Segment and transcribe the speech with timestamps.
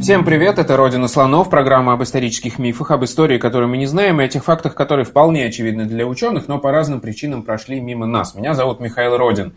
[0.00, 4.20] Всем привет, это «Родина слонов», программа об исторических мифах, об истории, которую мы не знаем,
[4.20, 8.06] и о тех фактах, которые вполне очевидны для ученых, но по разным причинам прошли мимо
[8.06, 8.36] нас.
[8.36, 9.54] Меня зовут Михаил Родин.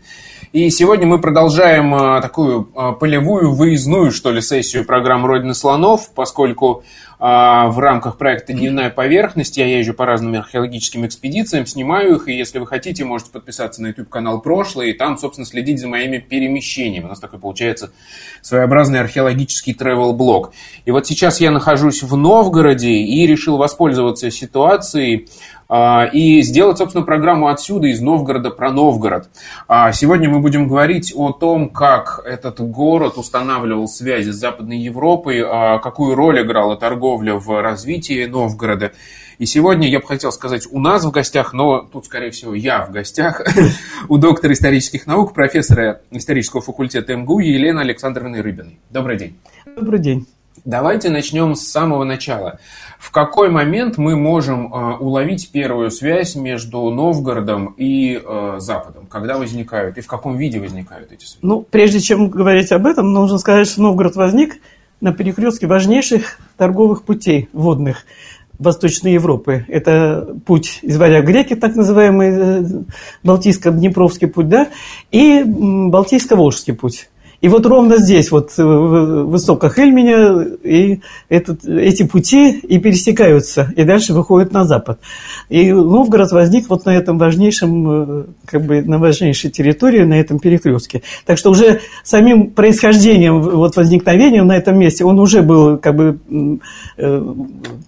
[0.52, 6.10] И сегодня мы продолжаем а, такую а, полевую, выездную, что ли, сессию программы «Родина слонов»,
[6.12, 6.82] поскольку
[7.22, 9.56] в рамках проекта «Дневная поверхность».
[9.56, 13.88] Я езжу по разным археологическим экспедициям, снимаю их, и если вы хотите, можете подписаться на
[13.88, 17.04] YouTube-канал «Прошлое», и там, собственно, следить за моими перемещениями.
[17.04, 17.92] У нас такой получается
[18.40, 20.52] своеобразный археологический travel-блог.
[20.84, 25.28] И вот сейчас я нахожусь в Новгороде и решил воспользоваться ситуацией,
[25.61, 25.61] а,
[26.12, 29.28] и сделать, собственно, программу отсюда, из Новгорода про Новгород.
[29.68, 35.42] А, сегодня мы будем говорить о том, как этот город устанавливал связи с Западной Европой,
[35.42, 38.92] а, какую роль играла торговля в развитии Новгорода.
[39.38, 42.84] И сегодня я бы хотел сказать у нас в гостях, но тут, скорее всего, я
[42.84, 43.40] в гостях,
[44.08, 48.78] у доктора исторических наук, профессора исторического факультета МГУ Елены Александровны Рыбиной.
[48.90, 49.38] Добрый день.
[49.64, 50.26] Добрый день.
[50.64, 52.60] Давайте начнем с самого начала.
[53.02, 59.06] В какой момент мы можем э, уловить первую связь между Новгородом и э, Западом?
[59.06, 61.38] Когда возникают и в каком виде возникают эти связи?
[61.42, 64.60] Ну, прежде чем говорить об этом, нужно сказать, что Новгород возник
[65.00, 68.04] на перекрестке важнейших торговых путей водных
[68.60, 69.64] Восточной Европы.
[69.66, 72.64] Это путь из Варяг греки, так называемый э,
[73.24, 74.68] Балтийско-Днепровский путь, да,
[75.10, 77.08] и Балтийско-Волжский путь.
[77.42, 83.72] И вот ровно здесь, вот э, в истоках Эльменя, и этот, эти пути и пересекаются,
[83.74, 85.00] и дальше выходят на запад.
[85.48, 90.38] И Новгород возник вот на этом важнейшем, э, как бы на важнейшей территории, на этом
[90.38, 91.02] перекрестке.
[91.26, 96.18] Так что уже самим происхождением, вот возникновением на этом месте, он уже был как бы
[96.96, 97.34] э,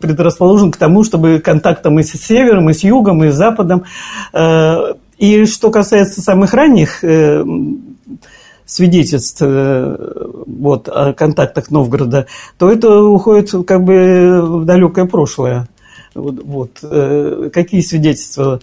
[0.01, 3.85] предрасположен к тому, чтобы контактом и с севером, и с югом, и с западом.
[5.17, 7.05] И что касается самых ранних
[8.67, 9.97] свидетельств э,
[10.47, 12.27] вот, о контактах Новгорода,
[12.59, 15.69] то это уходит как бы в далекое прошлое.
[16.15, 16.71] Вот, вот.
[16.83, 18.61] Э, какие свидетельства?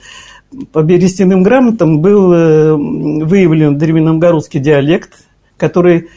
[0.73, 5.13] По берестяным грамотам был э, выявлен древненовгородский диалект,
[5.57, 6.09] который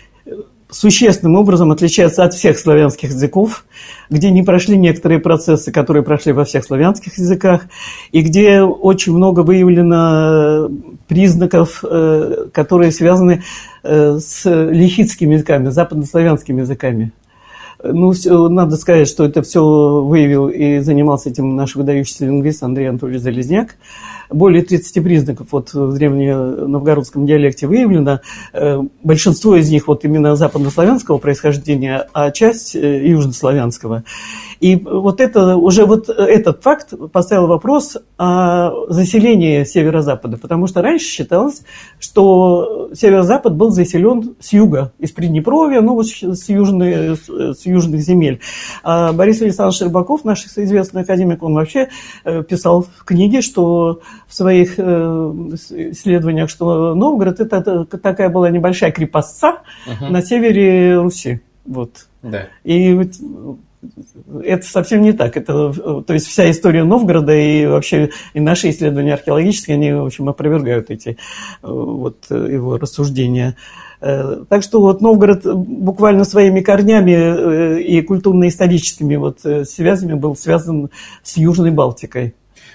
[0.75, 3.65] существенным образом отличается от всех славянских языков,
[4.11, 7.67] где не прошли некоторые процессы, которые прошли во всех славянских языках,
[8.11, 10.69] и где очень много выявлено
[11.07, 13.45] признаков, э, которые связаны
[13.85, 17.12] э, с лихитскими языками, западнославянскими языками.
[17.83, 19.62] Ну, все, надо сказать, что это все
[20.03, 23.77] выявил и занимался этим наш выдающийся лингвист Андрей Анатольевич Залезняк
[24.31, 28.21] более 30 признаков вот в древненовгородском диалекте выявлено.
[28.53, 34.05] Э, большинство из них вот именно западнославянского происхождения, а часть э, южнославянского.
[34.61, 41.06] И вот это, уже вот этот факт поставил вопрос о заселении северо-запада, потому что раньше
[41.06, 41.62] считалось,
[41.99, 48.41] что северо-запад был заселен с юга, из Приднепровья, ну вот с, южной, с южных земель.
[48.83, 51.89] А Борис Александрович Щербаков, наш известный академик, он вообще
[52.25, 54.01] э, писал в книге, что
[54.34, 54.83] в своих э,
[55.93, 60.11] исследованиях, что Новгород это такая была небольшая крепостца угу.
[60.11, 61.41] на севере Руси.
[61.65, 62.09] Вот.
[62.21, 62.49] Да.
[62.65, 62.99] И
[64.43, 65.37] это совсем не так.
[65.37, 70.28] Это, то есть вся история Новгорода и вообще и наши исследования археологические, они, в общем,
[70.28, 71.15] опровергают эти э,
[71.62, 73.55] вот, его рассуждения.
[74.00, 80.91] Э, так что вот Новгород буквально своими корнями и культурно-историческими вот связями был связан
[81.23, 82.34] с Южной Балтикой.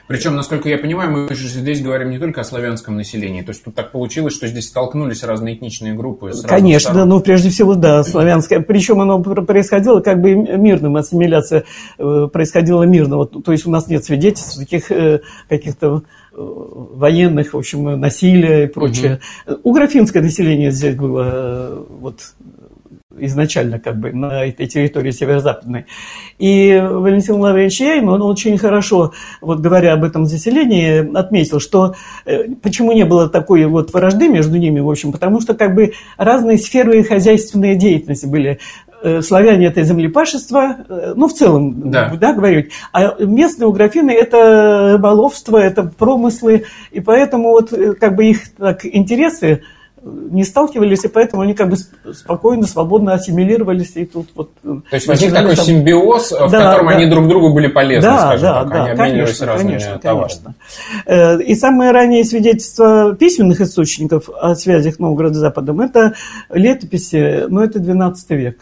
[0.09, 3.44] Причем, насколько я понимаю, мы же здесь говорим не только о славянском населении.
[3.44, 6.31] То есть тут так получилось, что здесь столкнулись разные этничные группы.
[6.47, 7.09] Конечно, сторон.
[7.09, 8.59] ну прежде всего, да, славянское.
[8.59, 11.66] Причем оно происходило как бы мирным, ассимиляция
[12.00, 13.18] э, происходила мирно.
[13.18, 18.63] Вот, то есть у нас нет свидетельств таких э, каких-то э, военных, в общем, насилия
[18.63, 19.19] и прочее.
[19.45, 19.60] Угу.
[19.62, 22.22] Угрофинское население здесь было вот
[23.21, 25.86] изначально как бы на этой территории северо-западной.
[26.38, 31.95] И Валентин Лавренч Яйм, он очень хорошо, вот говоря об этом заселении, отметил, что
[32.25, 35.94] э, почему не было такой вот вражды между ними, в общем, потому что как бы
[36.18, 38.60] разные сферы хозяйственной деятельности были
[39.01, 42.71] э, славяне это землепашество, э, ну, в целом, да, да говорить.
[42.94, 48.86] А местные у графины это рыболовство, это промыслы, и поэтому вот как бы их так,
[48.86, 49.63] интересы
[50.04, 51.78] не сталкивались, и поэтому они как бы
[52.13, 53.96] спокойно, свободно ассимилировались.
[53.96, 55.66] И тут вот То есть возник такой там...
[55.66, 56.94] симбиоз, в да, котором да.
[56.94, 58.69] они друг другу были полезны, да, скажем да, так.
[58.69, 60.56] Да, они конечно, разными конечно, товарами.
[61.06, 61.44] Конечно.
[61.44, 66.13] И самые ранние свидетельства письменных источников о связях Новгорода с Западом– это
[66.50, 68.57] летописи, но это 12 век.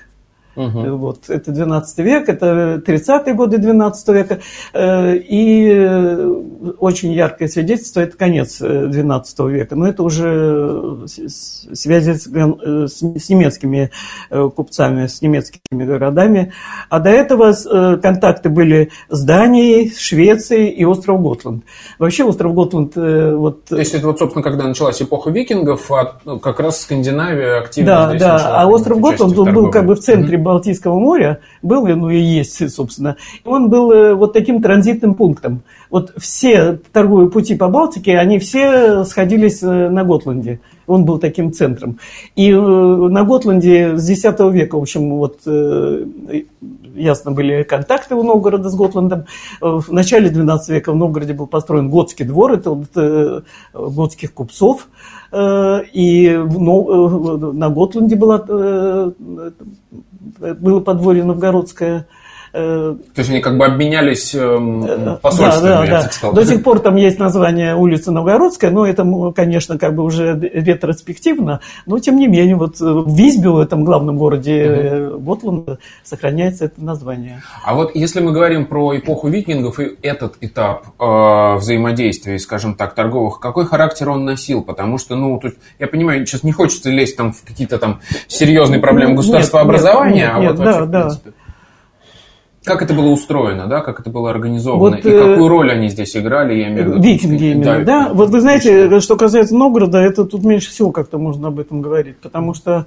[0.58, 0.98] Угу.
[0.98, 4.40] Вот, это 12 век, это 30-е годы 12 века.
[4.74, 6.42] Э, и э,
[6.80, 9.76] очень яркое свидетельство– это конец 12 века.
[9.76, 13.92] Но это уже связи с, с немецкими
[14.30, 16.54] купцами, с немецкими городами.
[16.90, 17.54] А до этого
[17.98, 21.64] контакты были с Данией, Швецией и остров Готланд.
[22.00, 22.96] Вообще остров Готланд...
[22.96, 23.66] Вот...
[23.66, 27.92] То есть это вот, собственно, когда началась эпоха викингов, а ну, как раз Скандинавия активно
[27.92, 28.62] Да, здесь да.
[28.62, 32.74] А остров Готланд, он был как бы в центре Балтийского моря, был, ну и есть,
[32.74, 33.18] собственно.
[33.44, 35.64] Он был э, вот таким транзитным пунктом.
[35.90, 40.62] Вот все торговые пути по Балтике, они все сходились э, на Готланде.
[40.88, 42.00] Он был таким центром.
[42.38, 44.24] И э, на Готланде с X
[44.54, 45.42] века, в общем, вот
[46.96, 49.26] ясно были контакты у Новгорода с Готландом.
[49.60, 54.88] В начале XII века в Новгороде был построен готский двор, это вот, готских купцов.
[55.34, 59.14] И на Готланде была
[60.40, 62.08] было подворье новгородское.
[62.54, 66.34] Э, То есть они как бы обменялись эм, э, посольствами, да, да, я так сказал.
[66.34, 69.06] До сих пор там есть название улицы Новгородская, но это,
[69.36, 74.18] конечно, как бы уже ретроспективно, но тем не менее, вот в Визбе, в этом главном
[74.18, 75.20] городе угу.
[75.20, 77.42] Готланда, сохраняется это название.
[77.64, 82.96] А вот если мы говорим про эпоху викингов и этот этап э, взаимодействия, скажем так,
[82.96, 84.64] торговых, какой характер он носил?
[84.64, 88.80] Потому что, ну, тут, я понимаю, сейчас не хочется лезть там в какие-то там серьезные
[88.80, 91.00] проблемы государства образования, нет, а нет, вот да, вообще, да.
[91.00, 91.32] в принципе.
[92.68, 95.88] Как это было устроено, да, как это было организовано, вот, и какую э, роль они
[95.88, 97.02] здесь играли, я имею в виду.
[97.02, 98.14] Викинги именно, да, да.
[98.14, 102.18] Вот вы знаете, что касается Новгорода, это тут меньше всего как-то можно об этом говорить,
[102.18, 102.86] потому что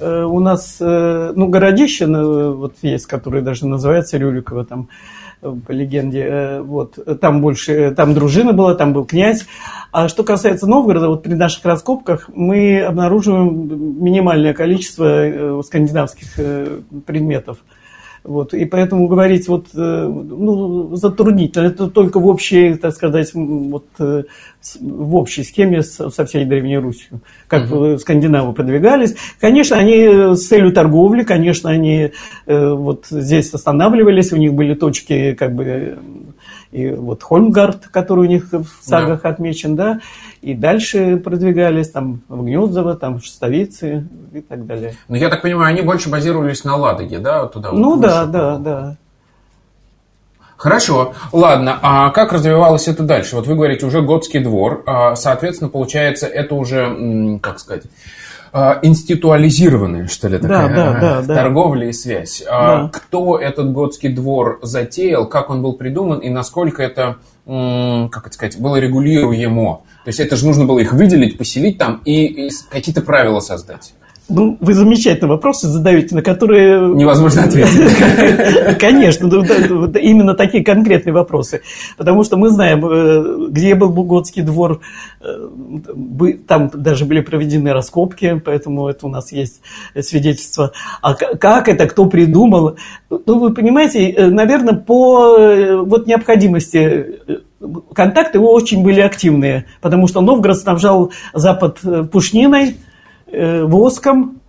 [0.00, 4.88] э, у нас, э, ну, городище э, вот есть, которое даже называется Рюриково, там,
[5.42, 9.46] э, по легенде, вот, там больше, там дружина была, там был князь.
[9.92, 16.34] А что касается Новгорода, вот при наших раскопках мы обнаруживаем минимальное количество скандинавских
[17.06, 17.58] предметов.
[18.22, 21.66] Вот, и поэтому говорить вот, э, ну, затруднительно.
[21.66, 24.24] Это только в общей, так сказать, вот, э,
[24.80, 27.96] в общей схеме со всей Древней Русью, как угу.
[27.98, 29.16] скандинавы продвигались.
[29.40, 32.12] Конечно, они с целью торговли, конечно, они
[32.46, 35.98] вот здесь останавливались, у них были точки как бы
[36.72, 39.30] и вот Хольмгард, который у них в сагах да.
[39.30, 40.00] отмечен, да,
[40.40, 44.94] и дальше продвигались там в Гнездово, там в Шестовице и так далее.
[45.08, 47.72] Но я так понимаю, они больше базировались на Ладоге, да, туда?
[47.72, 48.96] Ну вот, да, да, да.
[50.56, 53.34] Хорошо, ладно, а как развивалось это дальше?
[53.34, 57.84] Вот вы говорите, уже готский двор, а, соответственно, получается, это уже, как сказать,
[58.52, 62.42] институализированная, что ли, такая да, да, торговля и связь.
[62.50, 62.88] А да.
[62.88, 67.16] Кто этот готский двор затеял, как он был придуман и насколько это,
[67.46, 69.82] как это сказать, было регулируемо?
[70.04, 73.94] То есть это же нужно было их выделить, поселить там и, и какие-то правила создать.
[74.30, 76.94] Ну, вы замечательные вопросы задаете, на которые...
[76.94, 78.78] Невозможно ответить.
[78.78, 79.26] Конечно,
[79.98, 81.62] именно такие конкретные вопросы.
[81.96, 84.80] Потому что мы знаем, э, где был Буготский двор,
[85.20, 85.48] э,
[86.46, 89.62] там даже были проведены раскопки, поэтому это у нас есть
[90.00, 90.72] свидетельство.
[91.02, 92.76] А как это, кто придумал?
[93.10, 97.20] Ну, вы понимаете, э, наверное, по вот необходимости
[97.94, 102.76] контакты очень были активные, потому что Новгород снабжал Запад пушниной,
[103.32, 104.40] воском,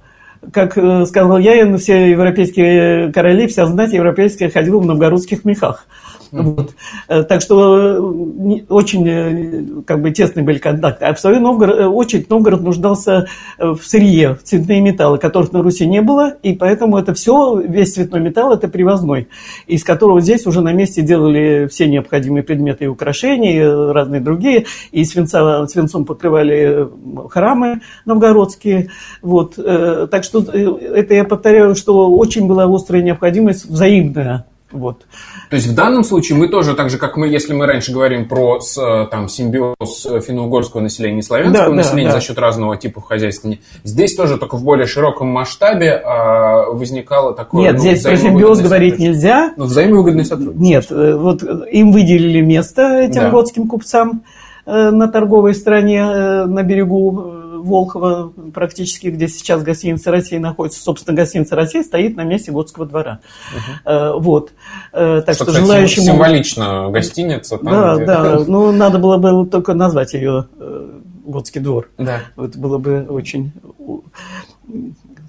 [0.52, 5.86] как э, сказал я, все европейские короли, вся знать европейская ходила в новгородских мехах.
[6.32, 6.72] Вот.
[7.10, 11.06] Э, так что э, очень как бы тесные были контакты.
[11.06, 13.28] А в свою Новгород, очередь Новгород нуждался
[13.60, 17.94] в сырье, в цветные металлы, которых на Руси не было, и поэтому это все, весь
[17.94, 19.28] цветной металл, это привозной,
[19.68, 24.66] из которого здесь уже на месте делали все необходимые предметы и украшения, и разные другие,
[24.92, 26.88] и свинца, свинцом покрывали
[27.30, 28.90] храмы новгородские.
[29.22, 29.56] Вот.
[29.56, 35.06] Так что это я повторяю, что очень была острая необходимость взаимная вот.
[35.50, 38.28] То есть в данном случае мы тоже, так же как мы, если мы раньше говорим
[38.28, 38.76] про с,
[39.12, 42.20] там, симбиоз финно-угорского населения и славянского да, населения да, да.
[42.20, 43.52] за счет разного типа хозяйства,
[43.84, 47.64] здесь тоже только в более широком масштабе а, возникало такое...
[47.64, 49.54] Нет, ну, здесь про симбиоз говорить нельзя.
[49.58, 50.64] Ну, взаимовыгодный сотрудничество.
[50.64, 53.30] Нет, э, вот им выделили место этим да.
[53.30, 54.24] готским купцам
[54.66, 60.82] э, на торговой стороне э, на берегу Волхова, практически, где сейчас гостиница России находится.
[60.82, 63.20] Собственно, гостиница России стоит на месте Готского двора.
[63.56, 64.20] Угу.
[64.20, 64.52] Вот.
[64.94, 66.04] Э, так что, что желающим...
[66.04, 67.58] Символично гостиница.
[67.58, 68.06] Там, да, где...
[68.06, 68.40] да.
[68.48, 71.90] Ну, надо было бы только назвать ее э, Готский двор.
[71.98, 72.22] Да.
[72.38, 73.54] Это было бы очень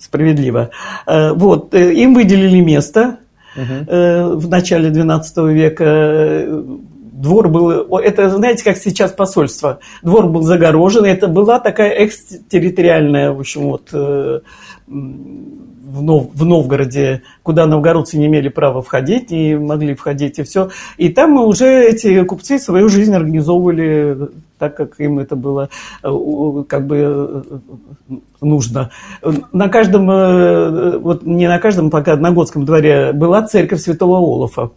[0.00, 0.70] справедливо.
[1.06, 3.18] Вот, им выделили место
[3.56, 4.36] угу.
[4.36, 6.46] в начале XII века
[7.22, 13.38] двор был, это знаете, как сейчас посольство, двор был загорожен, это была такая экстерриториальная, в
[13.38, 14.40] общем, вот э,
[14.88, 20.70] в, Нов, в Новгороде, куда новгородцы не имели права входить, не могли входить и все.
[20.96, 25.68] И там уже эти купцы свою жизнь организовывали так, как им это было
[26.02, 27.42] э, как бы э,
[28.40, 28.90] нужно.
[29.52, 30.06] На каждом,
[31.00, 34.70] вот не на каждом, пока на Готском дворе была церковь святого Олафа.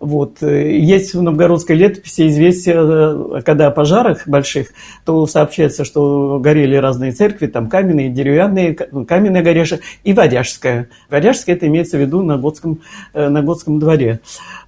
[0.00, 0.42] Вот.
[0.42, 4.68] Есть в новгородской летописи известие, э, когда о пожарах больших,
[5.04, 10.88] то сообщается, что горели разные церкви, там каменные, деревянные, каменная горяша и Варяжская.
[11.10, 12.80] Варяжская это имеется в виду на Готском,
[13.12, 14.20] э, на Готском дворе.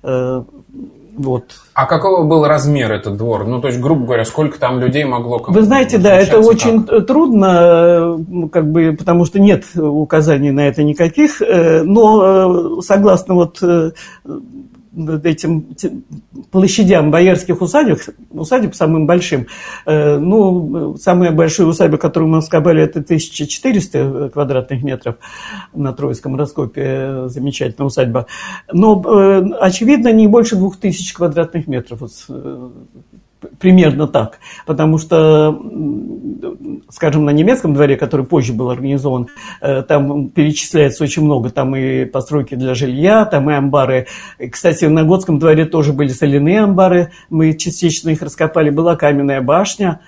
[0.03, 0.43] Э,
[1.17, 1.45] вот.
[1.75, 3.47] А какого был размер этот двор?
[3.47, 5.45] Ну, то есть, грубо говоря, сколько там людей могло...
[5.47, 7.07] Вы знаете, да, это очень как?
[7.07, 8.19] трудно,
[8.51, 13.61] как бы, потому что нет указаний на это никаких, но согласно вот
[15.25, 15.77] этим
[16.51, 19.47] площадям боярских усадеб, усадеб самым большим,
[19.87, 25.17] э, ну, самая большая усадьба, которую мы раскопали, это 1400 квадратных метров
[25.73, 28.27] на Троицком раскопе, замечательная усадьба.
[28.73, 32.01] Но, э, очевидно, не больше 2000 квадратных метров.
[32.29, 32.71] Э,
[33.59, 34.39] примерно так.
[34.67, 35.59] Потому что,
[36.91, 39.29] скажем, на немецком дворе, который позже был организован,
[39.61, 41.51] э, там перечисляется очень много.
[41.51, 44.07] Там и постройки для жилья, там и амбары.
[44.51, 47.11] Кстати, на Готском дворе тоже были соляные амбары.
[47.29, 48.71] Мы частично их раскопали.
[48.71, 50.01] Была каменная башня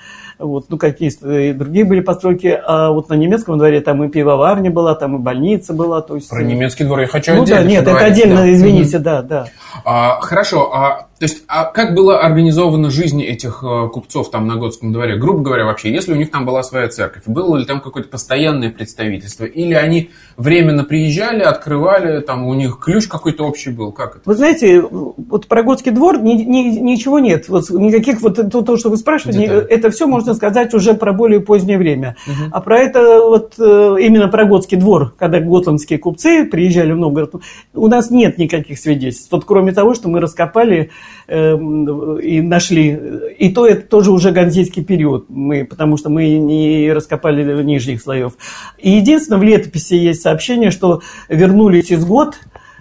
[0.43, 4.71] вот, ну, какие-то и другие были постройки, а вот на немецком дворе там и пивоварня
[4.71, 6.29] была, там и больница была, то есть...
[6.29, 8.53] Про немецкий двор я хочу ну, отдельно да, нет, это отдельно, да.
[8.53, 9.01] извините, mm-hmm.
[9.01, 9.47] да, да.
[9.85, 14.57] А, хорошо, а то есть, а как была организована жизнь этих э, купцов там на
[14.57, 15.17] Готском дворе?
[15.17, 18.71] Грубо говоря, вообще, если у них там была своя церковь, было ли там какое-то постоянное
[18.71, 19.45] представительство?
[19.45, 23.93] Или они временно приезжали, открывали, там у них ключ какой-то общий был?
[23.93, 24.23] Как это?
[24.25, 27.49] Вы знаете, вот про Готский двор ни, ни, ничего нет.
[27.49, 29.67] Вот никаких, вот то, то что вы спрашиваете, Детали.
[29.69, 32.17] это все можно сказать уже про более позднее время.
[32.27, 32.51] Угу.
[32.53, 37.35] А про это, вот э, именно про Готский двор, когда готландские купцы приезжали в Новгород,
[37.75, 39.31] у нас нет никаких свидетельств.
[39.33, 40.91] Вот кроме того, что мы раскопали
[41.29, 43.01] Эм, и нашли.
[43.39, 48.35] И то это тоже уже ганзейский период, мы, потому что мы не раскопали нижних слоев.
[48.79, 52.35] И единственное, в летописи есть сообщение, что вернулись из год,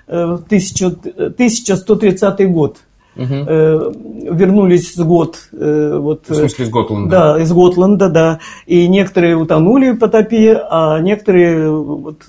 [0.07, 2.79] 1130 э, год.
[3.15, 3.25] Угу.
[3.25, 5.37] вернулись с год.
[5.51, 7.09] Э, вот, в смысле, из Готланда?
[7.09, 8.39] Да, из Готланда, да.
[8.65, 12.23] И некоторые утонули в потопе, а некоторые вот,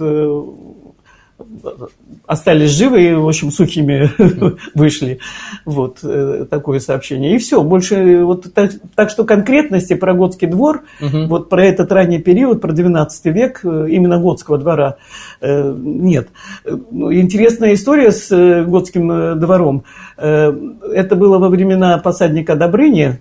[2.27, 4.11] остались живы и, в общем, сухими
[4.75, 5.19] вышли.
[5.65, 7.35] Вот э, такое сообщение.
[7.35, 11.27] И все, больше вот так, так что конкретности про Готский двор, угу.
[11.27, 14.97] вот про этот ранний период, про 12 век, э, именно Готского двора
[15.41, 16.29] э, нет.
[16.65, 18.29] Ну, интересная история с
[18.65, 19.85] Готским двором.
[20.17, 23.21] Это было во времена посадника Добрыни,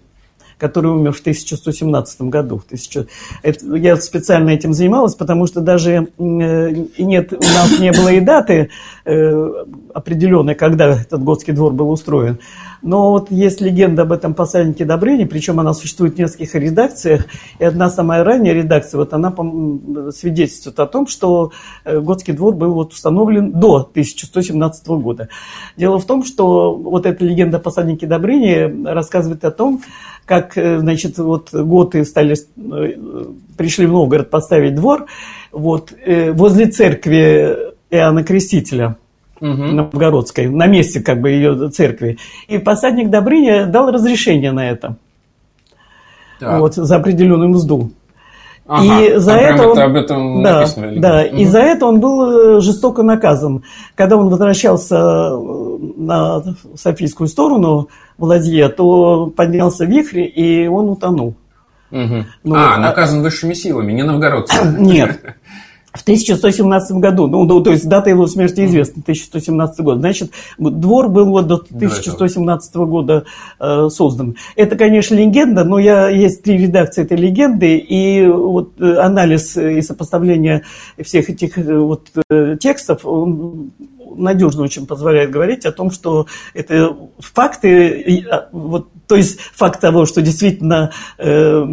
[0.62, 2.60] который умер в 1117 году.
[2.60, 3.08] В 1000...
[3.42, 8.20] Это, я специально этим занималась, потому что даже э, нет, у нас не было и
[8.20, 8.70] даты
[9.04, 9.50] э,
[9.92, 12.38] определенной, когда этот готский двор был устроен.
[12.84, 17.26] Но вот есть легенда об этом посаднике Добрыни, причем она существует в нескольких редакциях.
[17.60, 19.34] И одна самая ранняя редакция, вот она
[20.12, 21.52] свидетельствует о том, что
[21.86, 25.30] э, Готский двор был вот установлен до 1117 года.
[25.76, 29.82] Дело в том, что вот эта легенда о посаднике Добрыни рассказывает о том,
[30.32, 33.26] как, э, значит, вот готы стали, э,
[33.58, 35.08] пришли в Новгород поставить двор,
[35.52, 37.58] вот, э, возле церкви
[37.90, 38.96] Иоанна Крестителя
[39.42, 39.50] угу.
[39.50, 42.18] Новгородской, на месте как бы ее церкви.
[42.48, 44.96] И посадник Добрыня дал разрешение на это.
[46.40, 46.62] Так.
[46.62, 47.92] Вот, за определенную мзду.
[48.68, 50.94] Ага, и за это он, об этом да, написано.
[50.98, 51.36] Да, угу.
[51.36, 53.64] и за это он был э, жестоко наказан.
[53.96, 56.44] Когда он возвращался э, на
[56.76, 61.36] Софийскую сторону в ладье, то поднялся вихрь, и он утонул.
[61.92, 62.26] Угу.
[62.44, 64.80] Ну, а, наказан высшими силами, не новгородцами.
[64.80, 65.20] Нет.
[65.94, 70.00] в 1117 году, ну, ну, то есть дата его смерти известна, 1117 год.
[70.00, 73.26] Значит, двор был вот до 1117 года
[73.60, 74.36] э, создан.
[74.56, 79.82] Это, конечно, легенда, но я, есть три редакции этой легенды, и вот э, анализ и
[79.82, 80.64] сопоставление
[81.02, 83.72] всех этих э, вот э, текстов, он
[84.16, 90.06] надежно очень позволяет говорить о том, что это факты, а, вот, то есть факт того,
[90.06, 91.64] что действительно э,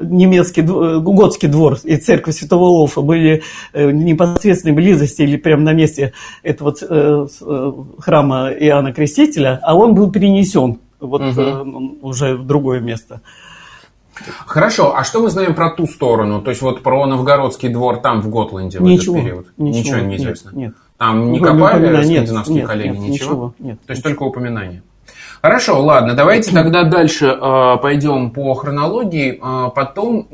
[0.00, 3.42] немецкий, готский двор и церковь Святого Лофа были
[3.72, 9.76] э, в непосредственной близости или прямо на месте этого э, э, храма Иоанна Крестителя, а
[9.76, 11.98] он был перенесен вот угу.
[12.02, 13.20] уже в другое место.
[14.46, 16.40] Хорошо, а что мы знаем про ту сторону?
[16.40, 19.46] То есть вот про Новгородский двор там, в Готланде, в ничего, этот период?
[19.56, 20.50] Ничего, ничего не нет, известно?
[20.54, 20.74] Нет.
[20.98, 22.88] Там не Кроме копали упоминания, скандинавские нет, коллеги?
[22.88, 23.12] нет, ничего?
[23.12, 23.78] ничего, нет.
[23.86, 24.82] То есть только упоминания.
[25.42, 29.40] Хорошо, ладно, давайте тогда дальше э, пойдем по хронологии.
[29.42, 30.28] Э, потом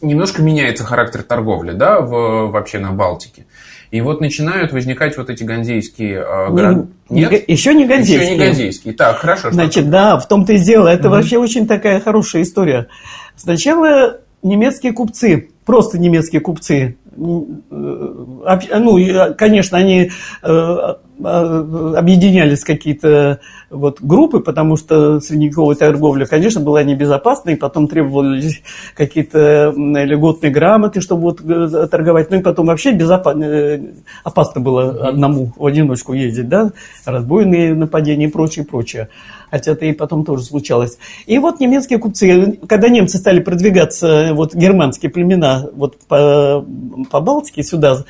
[0.00, 3.46] немножко меняется характер торговли, да, в, вообще на Балтике.
[3.90, 6.88] И вот начинают возникать вот эти ганзейские э, города.
[7.08, 8.22] Не- не- еще не ганзейские.
[8.22, 8.94] Еще не ганзейские.
[8.94, 9.40] Так, хорошо.
[9.48, 10.88] что Значит, да, в том-то и дело.
[10.88, 12.88] Это вообще очень такая хорошая история.
[13.36, 20.10] Сначала немецкие купцы, просто немецкие купцы, ну, и, э, конечно, они э,
[20.42, 27.88] э, объединялись в какие-то вот группы, потому что средневековая торговля, конечно, была небезопасной, и потом
[27.88, 28.62] требовались
[28.96, 32.30] какие-то льготные грамоты, чтобы вот э, торговать.
[32.30, 33.80] Ну и потом вообще безопа- э,
[34.24, 36.72] опасно было одному в одиночку ездить, да,
[37.04, 39.08] разбойные нападения и прочее, прочее.
[39.50, 40.96] Хотя это и потом тоже случалось.
[41.26, 46.64] И вот немецкие купцы, когда немцы стали продвигаться, вот германские племена, вот по,
[47.10, 48.04] по Балтике сюда,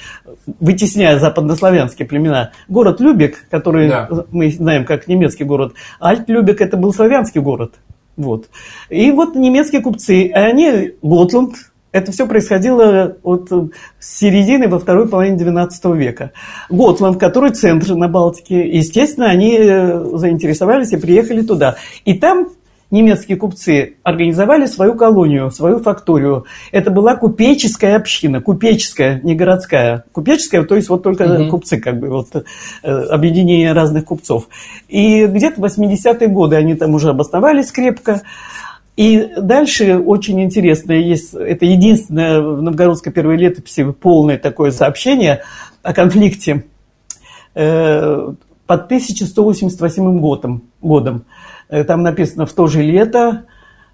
[0.61, 4.09] вытесняя западнославянские племена, город Любек, который Да.
[4.31, 7.75] мы знаем как немецкий город, Альт-Любек это был славянский город.
[8.17, 8.49] Вот.
[8.91, 11.55] И вот немецкие купцы, они, Готланд,
[11.93, 13.51] это все происходило от
[13.99, 16.33] с середины во второй половине XIX века.
[16.69, 21.77] Готланд, который центр на Балтике, естественно, они э, заинтересовались и приехали туда.
[22.05, 22.49] И там
[22.91, 26.45] немецкие купцы организовали свою колонию, свою факторию.
[26.73, 30.05] Это была купеческая община, купеческая, не городская.
[30.13, 31.51] Купеческая, то есть вот только Мгм.
[31.51, 34.49] купцы, как бы, вот э, объединение разных купцов.
[34.89, 38.23] И где-то в 80-е годы они там уже обосновались крепко.
[38.97, 45.43] И дальше очень интересное есть, это единственное в новгородской первой летописи полное такое сообщение
[45.83, 46.65] о конфликте
[47.55, 48.33] э,
[48.67, 50.63] под 1188 годом.
[50.83, 51.25] годом.
[51.71, 53.45] Э, Там написано «В то же лето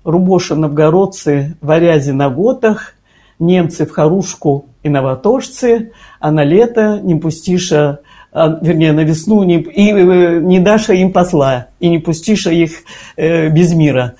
[0.04, 2.94] Рубоша новгородцы варязи на готах,
[3.38, 8.00] немцы в Харушку и новоторжцы, а на лето не пустиша,
[8.32, 12.70] вернее, на весну не, и, э, не даша им посла, и не пустиша их
[13.16, 14.14] э, без мира».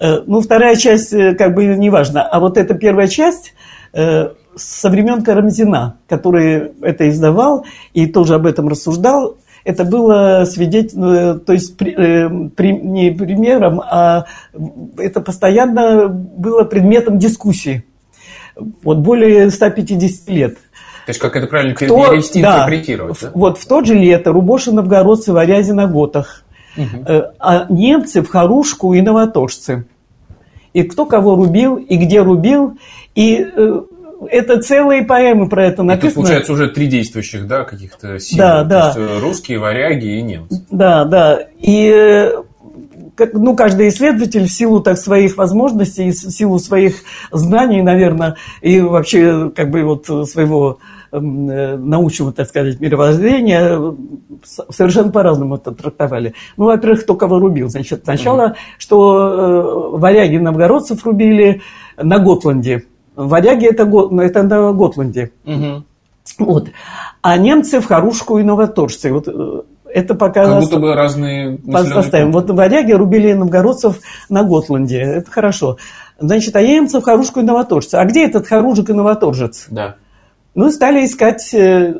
[0.00, 2.22] Э, Ну, вторая часть, как бы, неважно.
[2.22, 3.54] А вот эта первая часть
[3.92, 11.38] э, со времен Карамзина, который это издавал и тоже об этом рассуждал, это было свидетель,
[11.40, 14.24] то есть при- э, при- не примером, а
[14.98, 17.84] это постоянно было предметом дискуссии.
[18.82, 20.54] Вот более 150 лет.
[21.06, 23.30] То есть как это правильно Кто- перевести, да, интерпретировать, да?
[23.34, 26.44] Вот в тот же лето Рубоши новгородцы варязи на готах,
[26.74, 29.84] Э, а немцы в Харушку и новоторжцы.
[30.72, 32.78] И кто кого рубил, и где рубил,
[33.14, 33.80] и э,
[34.30, 36.22] это целые поэмы про это Это написано.
[36.22, 38.38] получается уже три действующих, да, каких-то сил.
[38.38, 38.86] Да, То да.
[38.86, 40.64] есть, э, русские, варяги и немцы.
[40.70, 41.40] Да, да.
[41.58, 42.32] И э,
[43.32, 46.96] ну, каждый исследователь в силу так своих возможностей, в силу своих
[47.30, 50.78] знаний, наверное, и вообще как бы вот своего
[51.12, 53.92] эм, э, научного, так сказать, мировоззрения э,
[54.70, 56.34] совершенно по-разному это трактовали.
[56.56, 57.68] Ну, во-первых, кто кого рубил.
[57.68, 61.62] Значит, сначала, что э, варяги новгородцев рубили
[62.00, 62.84] на Готланде.
[63.26, 65.32] Варяги это, ну, это на Готланде.
[65.44, 65.84] Мгм.
[66.38, 66.68] Вот.
[67.20, 69.12] А немцы в Харушку и Новоторжцы.
[69.12, 70.44] Вот э, это пока...
[70.44, 72.32] Как будто бы разные Поставим.
[72.32, 75.00] Вот варяги рубили новгородцев на Готланде.
[75.00, 75.78] Это хорошо.
[76.18, 77.96] Значит, а немцев Харушку и Новоторжцы.
[77.96, 79.66] А где этот Харужик и Новоторжец?
[79.70, 79.96] Да.
[80.54, 81.94] Ну, стали искать э,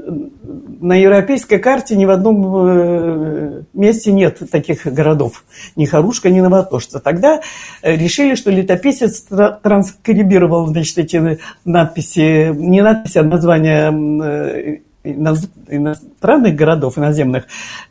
[0.80, 5.44] на европейской карте ни в одном э, месте нет таких городов.
[5.74, 7.00] Ни Харушка, ни Новоторжца.
[7.00, 7.40] Тогда
[7.80, 16.98] э, решили, что летописец тра- транскрибировал значит, эти надписи, не надписи, а названия иностранных городов,
[16.98, 17.44] иноземных.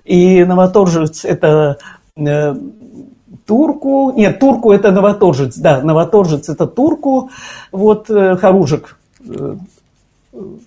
[0.05, 1.77] И Новоторжец– это
[3.45, 7.31] Турку, нет, Турку это Новоторжец, да, Новоторжец это Турку,
[7.71, 8.97] вот Харужик
[9.27, 9.55] э,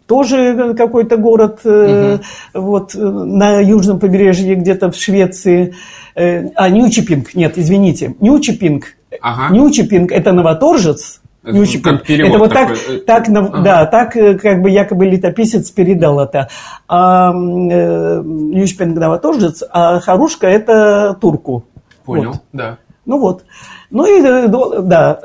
[0.06, 2.18] тоже какой-то город э,
[2.52, 5.74] вот э, на южном побережье где-то в Швеции,
[6.16, 8.84] Э, а Ньючепинг, нет, извините, Ньючепинг,
[9.20, 9.52] Ага.
[9.52, 12.02] Ньючепинг это Новоторжец, Это Ньючепинг.
[12.02, 13.62] как это вот так, такой, э, так, нав- ага.
[13.64, 16.48] да, так э, как бы якобы летописец передал это.
[16.86, 21.64] А э, Ньючепинг Новоторжец, а Харушка это Турку.
[22.04, 22.40] Понял, Вот.
[22.52, 22.78] да.
[23.06, 23.44] Ну вот.
[23.90, 24.46] Ну и э,
[24.82, 25.18] да,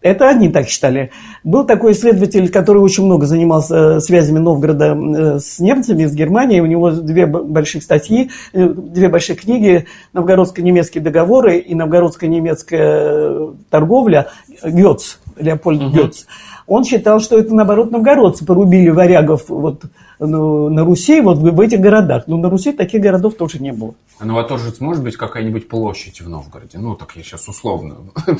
[0.00, 1.10] это они так считали.
[1.46, 6.60] Был такой исследователь, который очень много занимался э, связями Новгорода э, с немцами, с Германией.
[6.60, 14.26] У него две больших статьи, э, две большие книги «Новгородско-немецкие договоры» и «Новгородско-немецкая торговля»
[14.64, 16.24] Гёц, Леопольд Гёц.
[16.66, 19.84] Он считал, что это, наоборот, новгородцы порубили варягов вот,
[20.18, 22.24] ну, на Руси, вот в этих городах.
[22.26, 23.94] Но на Руси таких городов тоже не было.
[24.18, 26.78] А Новоторжец может быть какая-нибудь площадь в Новгороде?
[26.78, 27.98] Ну, так я сейчас условно.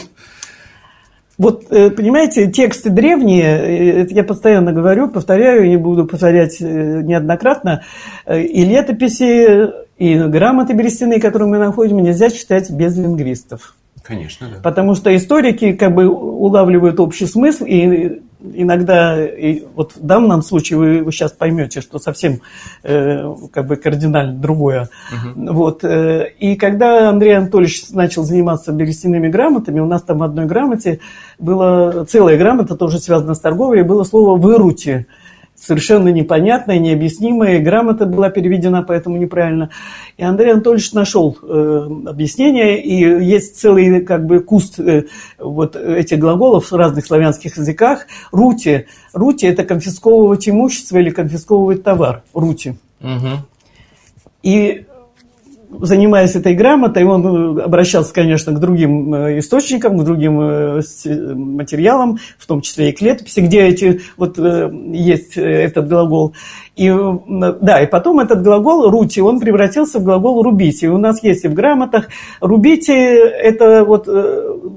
[1.39, 7.03] Вот, э, понимаете, тексты древние, э, это я постоянно говорю, повторяю, не буду повторять э,
[7.03, 7.83] неоднократно,
[8.27, 13.75] и летописи, и грамоты берестяные, которые мы находим, нельзя читать без лингвистов.
[14.03, 14.61] Конечно, да.
[14.63, 18.23] Потому что историки как бы улавливают общий смысл, и
[18.55, 22.41] иногда, и вот в данном случае вы, вы сейчас поймете, что совсем
[22.83, 24.89] э, как бы кардинально другое.
[25.13, 25.53] Угу.
[25.53, 30.47] Вот, э, и когда Андрей Анатольевич начал заниматься берестяными грамотами, у нас там в одной
[30.47, 31.01] грамоте
[31.39, 35.07] была целая грамота, тоже связана с торговлей, было слово «вырути»
[35.57, 37.61] совершенно непонятная, необъяснимая.
[37.61, 39.71] Грамота была переведена, поэтому неправильно.
[40.17, 45.05] И Андрей Анатольевич нашел э, объяснение, и есть целый как бы куст э,
[45.39, 48.07] вот этих глаголов в разных славянских языках.
[48.33, 48.87] Рути.
[49.13, 52.23] Рути– это конфисковывать имущество или конфисковывать товар.
[52.35, 52.77] Рути.
[53.01, 53.45] Угу.
[54.43, 54.87] И
[55.81, 60.81] занимаясь этой грамотой, он э, обращался, конечно, к другим э, источникам, к другим э,
[61.35, 66.35] материалам, в том числе и к летописи, где эти, вот, есть этот глагол.
[66.77, 66.93] И,
[67.61, 70.83] да, и потом этот глагол «рути», он превратился в глагол «рубить».
[70.83, 72.09] И у нас есть и в грамотах
[72.41, 74.09] «рубите»– это вот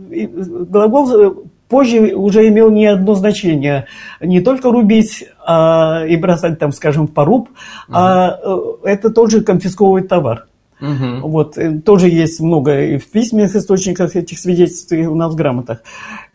[0.10, 3.86] глагол позже уже имел не одно значение.
[4.20, 7.58] Не только рубить а, и бросать, там, скажем, поруб, угу.
[7.94, 8.40] а
[8.84, 10.49] это тоже конфисковывать товар.
[10.82, 11.28] Угу.
[11.28, 15.36] Вот, э, тоже есть много и в письменных источниках этих свидетельств, и у нас в
[15.36, 15.84] грамотах.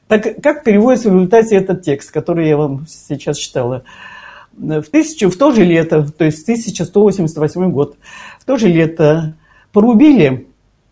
[0.07, 3.85] Так как переводится в результате этот текст, который я вам сейчас читала?
[4.57, 7.97] В, тысячу, в то же лето, то есть 1188 год,
[8.39, 9.35] в то же лето
[9.73, 10.47] порубили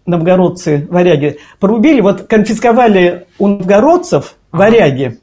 [0.06, 5.20] новгородцы варяги, порубили, вот конфисковали у новгородцев варяги,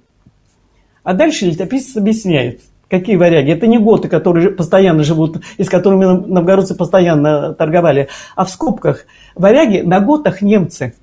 [1.04, 2.62] а дальше летописец объясняет.
[2.90, 3.52] Какие варяги?
[3.52, 8.10] Это не готы, которые постоянно живут и с которыми новгородцы постоянно торговали.
[8.36, 10.96] А в скобках варяги на готах немцы.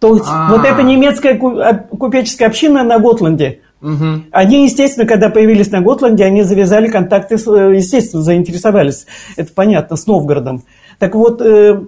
[0.00, 0.50] То есть А-а-а.
[0.50, 3.60] вот эта немецкая а, купеческая община на Готланде.
[3.80, 4.24] Угу.
[4.32, 10.64] Они, естественно, когда появились на Готланде, они завязали контакты, естественно, заинтересовались, это понятно, с Новгородом.
[10.98, 11.80] Так вот, э,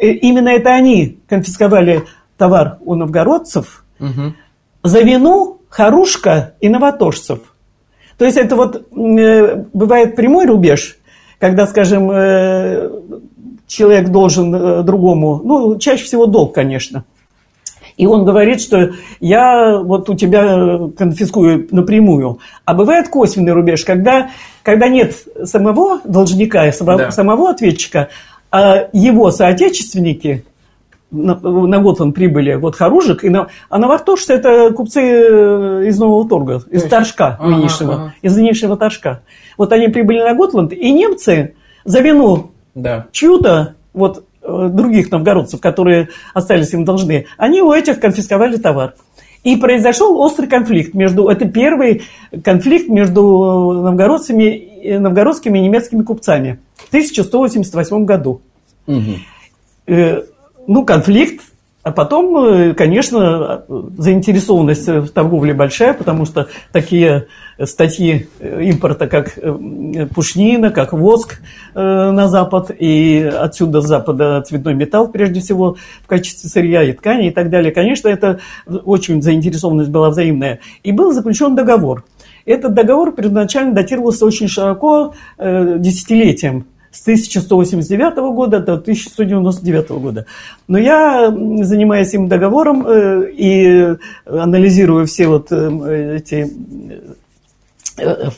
[0.00, 2.04] э, именно это они конфисковали
[2.38, 4.34] товар у новгородцев угу.
[4.82, 7.40] за вину Харушка и новотошцев–
[8.18, 10.98] то есть это вот э, бывает прямой рубеж,
[11.38, 12.90] когда, скажем, э,
[13.66, 17.04] человек должен э, другому, ну, чаще всего долг, конечно.
[17.96, 22.40] И он говорит, что я вот у тебя конфискую напрямую.
[22.66, 24.30] А бывает косвенный рубеж, когда,
[24.62, 27.10] когда нет самого должника, самого, да.
[27.10, 28.08] самого ответчика,
[28.50, 30.44] а его соотечественники–
[31.10, 36.28] на, на Готланд прибыли вот Харужик, и на, а Новартошцы это купцы э, из Нового
[36.28, 38.14] Торга, из Торжка ага, нынешнего, ага.
[38.22, 39.22] из нынешнего Торжка.
[39.56, 43.06] Вот они прибыли на Готланд, и немцы за вину да.
[43.12, 48.94] чью-то, вот э, других новгородцев, которые остались им должны, они у этих конфисковали товар.
[49.44, 52.02] И произошел острый конфликт между, это первый
[52.42, 53.22] конфликт между
[53.80, 58.42] новгородцами, новгородскими и немецкими купцами в 1188 году.
[58.88, 59.14] Угу
[60.66, 61.42] ну, конфликт,
[61.86, 63.62] а потом, э, конечно,
[63.96, 67.28] заинтересованность в торговле большая, потому что такие
[67.62, 71.38] статьи импорта, как э, пушнина, как воск
[71.76, 76.92] э, на Запад, и отсюда с Запада цветной металл, прежде всего, в качестве сырья и
[76.92, 77.70] ткани и так далее.
[77.70, 80.58] Конечно, это очень заинтересованность была взаимная.
[80.82, 82.02] И был заключен договор.
[82.46, 90.26] Этот договор первоначально датировался очень широко десятилетием с 1189 года до 1199 года.
[90.66, 96.50] Но я, занимаясь им договором э, и анализируя все вот э, эти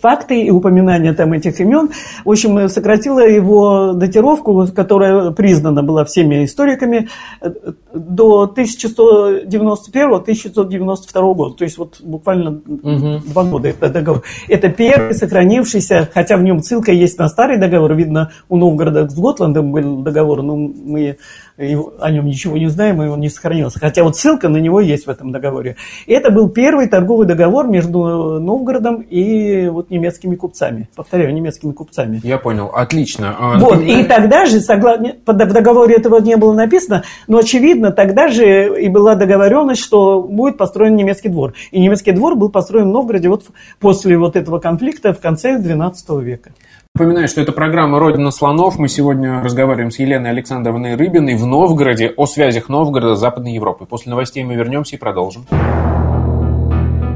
[0.01, 1.91] факты и упоминания там этих имен.
[2.25, 7.09] В общем, сократила его датировку, которая признана была всеми историками,
[7.41, 7.51] э,
[7.93, 11.57] до 1191-1192 года.
[11.57, 13.21] То есть вот буквально угу.
[13.27, 14.23] два года это договор.
[14.49, 19.15] Это первый сохранившийся, хотя в нем ссылка есть на старый договор, видно, у Новгорода с
[19.15, 21.17] Готландом был договор, но мы
[21.59, 23.81] о нем ничего не знаем, и он не сохранился.
[23.81, 25.77] Хотя вот ссылка на него есть в этом договоре.
[26.07, 30.89] И это был первый торговый договор между Новгородом и вот немецкими купцами.
[30.95, 32.21] Повторяю, немецкими купцами.
[32.23, 33.35] Я понял, отлично.
[33.39, 38.29] А, вот, и тогда же, согласно, в договоре этого не было написано, но очевидно, тогда
[38.29, 41.55] же и была договоренность, что будет построен немецкий двор.
[41.73, 43.45] И немецкий двор был построен в Новгороде вот
[43.81, 46.51] после вот этого конфликта в конце XII века.
[46.99, 48.77] Напоминаю, что это программа «Родина слонов».
[48.77, 53.87] Мы сегодня разговариваем с Еленой Александровной Рыбиной в Новгороде о связях Новгорода с Западной Европой.
[53.87, 55.45] После новостей мы вернемся и продолжим.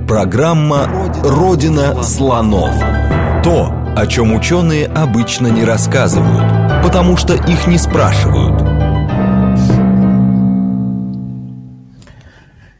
[0.06, 0.88] Программа
[1.24, 2.70] «Родина слонов».
[3.42, 8.62] То, о чем ученые обычно не рассказывают, потому что их не спрашивают–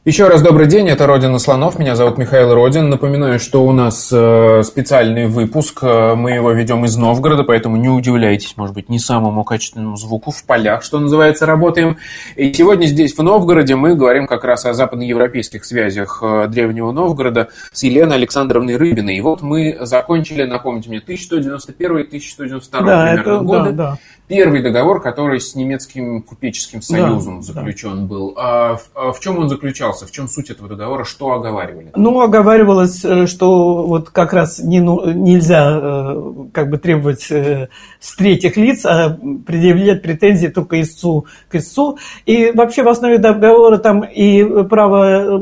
[0.04, 2.90] Еще раз добрый день, это Родина Слонов, меня зовут Михаил Родин.
[2.90, 7.88] Напоминаю, что у нас э, специальный выпуск, э, мы его ведем из Новгорода, поэтому не
[7.88, 11.98] удивляйтесь, может быть, не самому качественному звуку, в полях, что называется, работаем.
[12.34, 17.50] И сегодня здесь, в Новгороде, мы говорим как раз о западноевропейских связях э, Древнего Новгорода
[17.70, 19.18] с Еленой Александровной Рыбиной.
[19.18, 23.70] И вот мы закончили, напомните мне, 1191-1192 да, примерно это, годы.
[23.70, 28.06] Да, да первый договор, который с немецким купеческим союзом да, заключен да.
[28.06, 28.34] был.
[28.36, 30.06] А в, а в чем он заключался?
[30.06, 31.04] В чем суть этого договора?
[31.04, 31.90] Что оговаривали?
[31.94, 37.68] Ну, оговаривалось, э, что вот как раз не, ну, нельзя э, как бы требовать э,
[38.00, 41.98] с третьих лиц, а предъявлять претензии только истцу к истцу.
[42.24, 45.38] И вообще в основе договора там и право,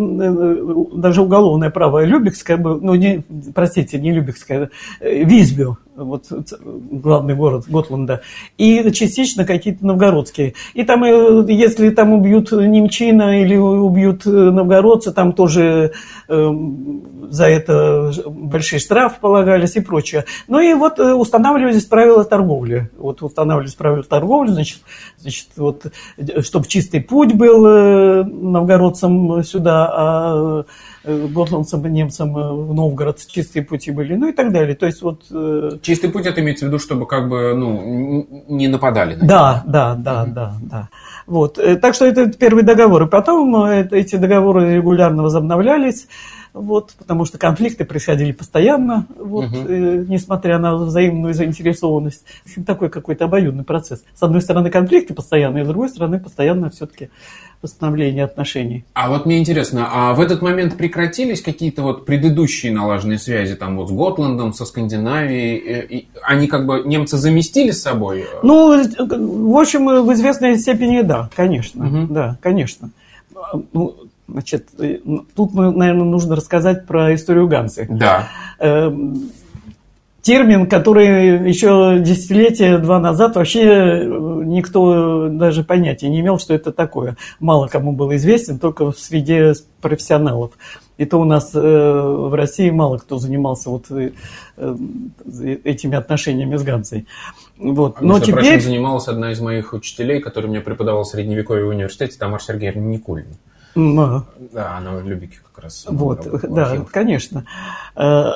[0.95, 3.23] даже уголовное право Любекское, ну, не,
[3.55, 6.27] простите, не Любекское, Визбю, вот
[6.61, 8.23] главный город Готланда,
[8.59, 10.55] и частично какие-то новгородские.
[10.75, 15.93] И там, э, если там убьют немчина или убьют э, новгородца, там тоже
[16.29, 16.51] э,
[17.31, 20.25] за это большие штрафы полагались и прочее.
[20.49, 22.91] Ну и вот э, устанавливались правила торговли.
[22.99, 24.79] Вот устанавливались правила торговли, значит,
[25.19, 25.87] значит вот,
[26.43, 30.65] чтобы чистый путь был новгородцам сюда, а
[31.05, 34.75] готландцам и немцам в Новгород чистые пути были, ну и так далее.
[34.75, 35.23] То есть вот...
[35.83, 39.95] Чистый путь это имеется в виду, чтобы как бы, ну, не нападали на Да, да,
[39.95, 40.33] да, mm-hmm.
[40.33, 40.89] да, да.
[41.27, 41.59] Вот.
[41.81, 43.05] Так что это первый договор.
[43.05, 46.07] И потом эти договоры регулярно возобновлялись
[46.53, 49.57] вот, потому что конфликты происходили постоянно, вот, угу.
[49.69, 52.25] э, несмотря на взаимную заинтересованность.
[52.45, 54.03] В общем, такой какой-то обоюдный процесс.
[54.15, 57.11] С одной стороны конфликты постоянные, с другой стороны постоянно все-таки
[57.63, 58.85] восстановление отношений.
[58.95, 63.77] А вот мне интересно, а в этот момент прекратились какие-то вот предыдущие налаженные связи там
[63.77, 65.87] вот с Готландом, со Скандинавией?
[65.89, 68.25] И они как бы немцы заместили с собой?
[68.43, 68.83] Ну,
[69.53, 72.13] в общем, в известной степени да, конечно, угу.
[72.13, 72.91] да, конечно.
[73.73, 73.97] Ну,
[74.33, 74.99] Значит, э,
[75.35, 77.87] тут, наверное, нужно рассказать про историю Гансы.
[77.91, 78.29] Да.
[78.59, 79.31] Эм,
[80.23, 84.05] термин, который еще десятилетия два назад вообще э,
[84.45, 87.17] никто даже понятия не имел, что это такое.
[87.41, 90.53] Мало кому был известен, только в среде профессионалов.
[90.99, 93.87] И то у нас э, в России мало кто занимался вот
[95.65, 97.07] этими отношениями с Ганцей.
[97.59, 97.97] Вот.
[97.99, 98.35] А, Но теперь...
[98.35, 103.35] Прочим, занималась одна из моих учителей, который мне преподавал в средневековье университете, Тамара Сергеевна Никулина.
[103.75, 104.27] Но...
[104.53, 105.87] Да, она в Любике как раз.
[105.89, 107.45] Вот, да, конечно.
[107.97, 108.31] Э,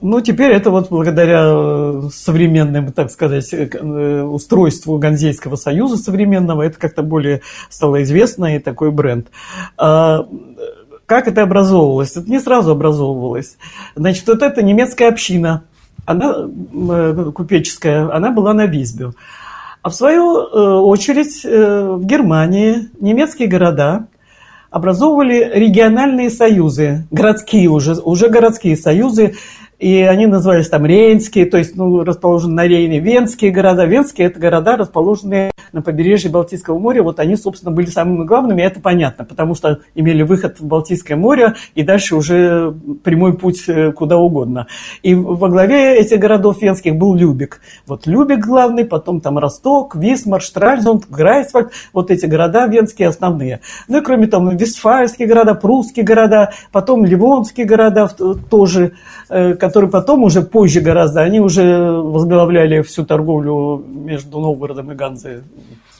[0.00, 6.78] ну, теперь это вот благодаря э, современным, так сказать, э, устройству Ганзейского союза современного, это
[6.78, 9.28] как-то более стало известно и такой бренд.
[9.78, 10.26] А,
[11.06, 12.16] как это образовывалось?
[12.16, 13.56] Это не сразу образовывалось.
[13.94, 15.64] Значит, вот эта немецкая община,
[16.04, 16.48] она
[17.32, 19.12] купеческая, она была на Визбе.
[19.82, 24.08] А в свою очередь в Германии немецкие города
[24.76, 29.34] образовывали региональные союзы, городские уже, уже городские союзы,
[29.78, 33.84] и они назывались там Рейнские, то есть ну, расположены на Рейне, Венские города.
[33.84, 37.02] Венские– это города, расположенные на побережье Балтийского моря.
[37.02, 41.16] Вот они, собственно, были самыми главными, и это понятно, потому что имели выход в Балтийское
[41.16, 44.66] море, и дальше уже прямой путь э, куда угодно.
[45.02, 47.60] И во главе этих городов венских был Любик.
[47.86, 51.72] Вот Любик главный, потом там Росток, Висмар, Штральзунд, Грайсвальд.
[51.92, 53.60] Вот эти города венские основные.
[53.88, 58.92] Ну и кроме того, Вестфальские города, прусские города, потом Ливонские города тоже,
[59.28, 65.42] э, которые потом, уже позже гораздо, они уже возглавляли всю торговлю между Новгородом и Ганзой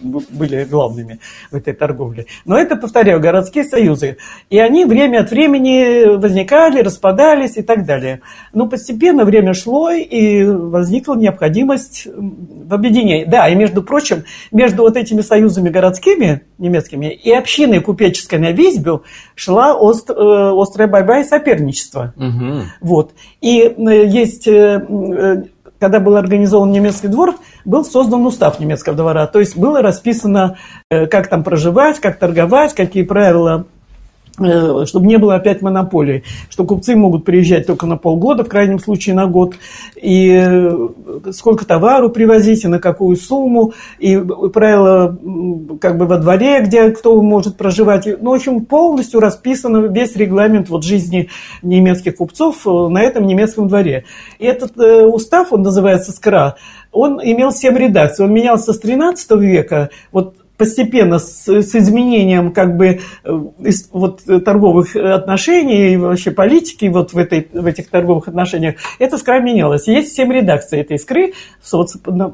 [0.00, 2.26] были главными в этой торговле.
[2.44, 4.18] Но это, повторяю, городские союзы.
[4.50, 8.20] И они время от времени возникали, распадались и так далее.
[8.52, 13.24] Но постепенно время шло, и возникла необходимость в объединении.
[13.24, 19.04] Да, и между прочим, между вот этими союзами городскими немецкими и общиной купеческой на Визбю
[19.34, 22.14] шла ост, э, острая борьба и соперничество.
[22.16, 22.62] Угу.
[22.80, 23.12] Вот.
[23.40, 25.44] И э, есть э,
[25.78, 27.34] когда был организован немецкий двор,
[27.64, 29.26] был создан устав немецкого двора.
[29.26, 30.56] То есть было расписано,
[30.90, 33.66] э, как там проживать, как торговать, какие правила
[34.36, 39.14] чтобы не было опять монополии, что купцы могут приезжать только на полгода, в крайнем случае
[39.14, 39.54] на год,
[40.00, 40.88] и э,
[41.32, 44.16] сколько товару привозить, и на какую сумму, и
[44.52, 45.16] правила
[45.80, 48.06] как бы во дворе, где кто может проживать.
[48.20, 51.28] Ну, в общем, полностью расписан весь регламент вот жизни
[51.62, 54.04] немецких купцов э, на этом немецком дворе.
[54.38, 56.56] И этот устав, он называется СКРА,
[56.92, 58.24] он имел семь редакций.
[58.24, 59.90] Он менялся с 13 века.
[60.12, 63.40] Вот постепенно с, с изменением как бы э,
[63.92, 69.40] вот, торговых отношений и вообще политики вот в, этой, в этих торговых отношениях, это скра
[69.40, 69.88] менялось.
[69.88, 71.34] Есть семь редакций этой искры,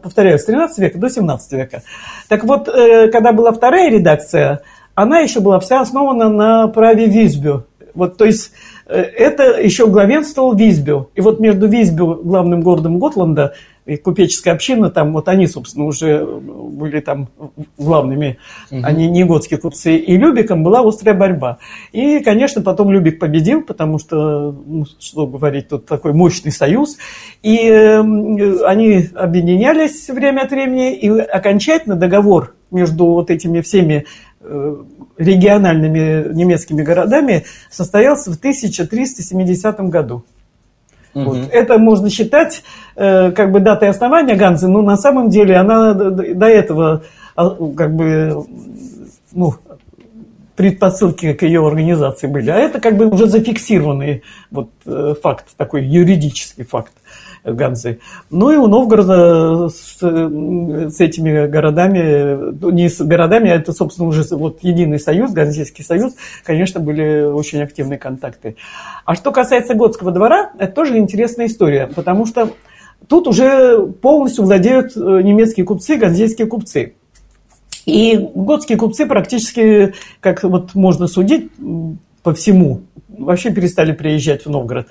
[0.02, 1.82] повторяю, с 13 века до 17 века.
[2.28, 4.62] Так вот, э, когда была вторая редакция,
[4.94, 7.64] она еще была вся основана на праве Визбю.
[7.94, 8.52] Вот, то есть
[8.86, 11.10] э, это еще главенствовал Визбю.
[11.14, 13.54] И вот между Визбю, главным городом Готланда,
[13.84, 17.28] и купеческая община, там вот они, собственно, уже были там
[17.76, 18.38] главными,
[18.70, 18.80] угу.
[18.84, 21.58] они не готские купцы, и Любиком была острая борьба.
[21.90, 26.96] И, конечно, потом Любик победил, потому что, ну, что говорить, тут такой мощный союз,
[27.42, 28.00] и э,
[28.64, 34.06] они объединялись время от времени, и окончательно договор между вот этими всеми
[34.40, 34.76] э,
[35.18, 40.24] региональными немецкими городами состоялся в 1370 году.
[41.14, 41.24] Угу.
[41.24, 41.38] Вот.
[41.50, 42.62] Это можно считать
[42.96, 47.02] э, как бы датой основания Ганзы, но на самом деле она до этого
[47.36, 48.44] а, как бы
[49.32, 49.54] ну,
[50.56, 52.50] предпосылки к ее организации были.
[52.50, 56.92] А это как бы уже зафиксированный вот, э, факт, такой юридический факт.
[57.44, 57.98] Ганзы.
[58.30, 64.08] Ну и у Новгорода с, с этими городами, ну, не с городами, а это, собственно,
[64.08, 68.56] уже вот единый союз, Ганзейский союз, конечно, были очень активные контакты.
[69.04, 72.50] А что касается Готского двора, это тоже интересная история, потому что
[73.08, 76.94] тут уже полностью владеют э, немецкие купцы, ганзейские купцы.
[77.84, 81.50] И готские купцы практически, как вот можно судить,
[82.22, 82.82] по всему
[83.24, 84.88] вообще перестали приезжать в Новгород.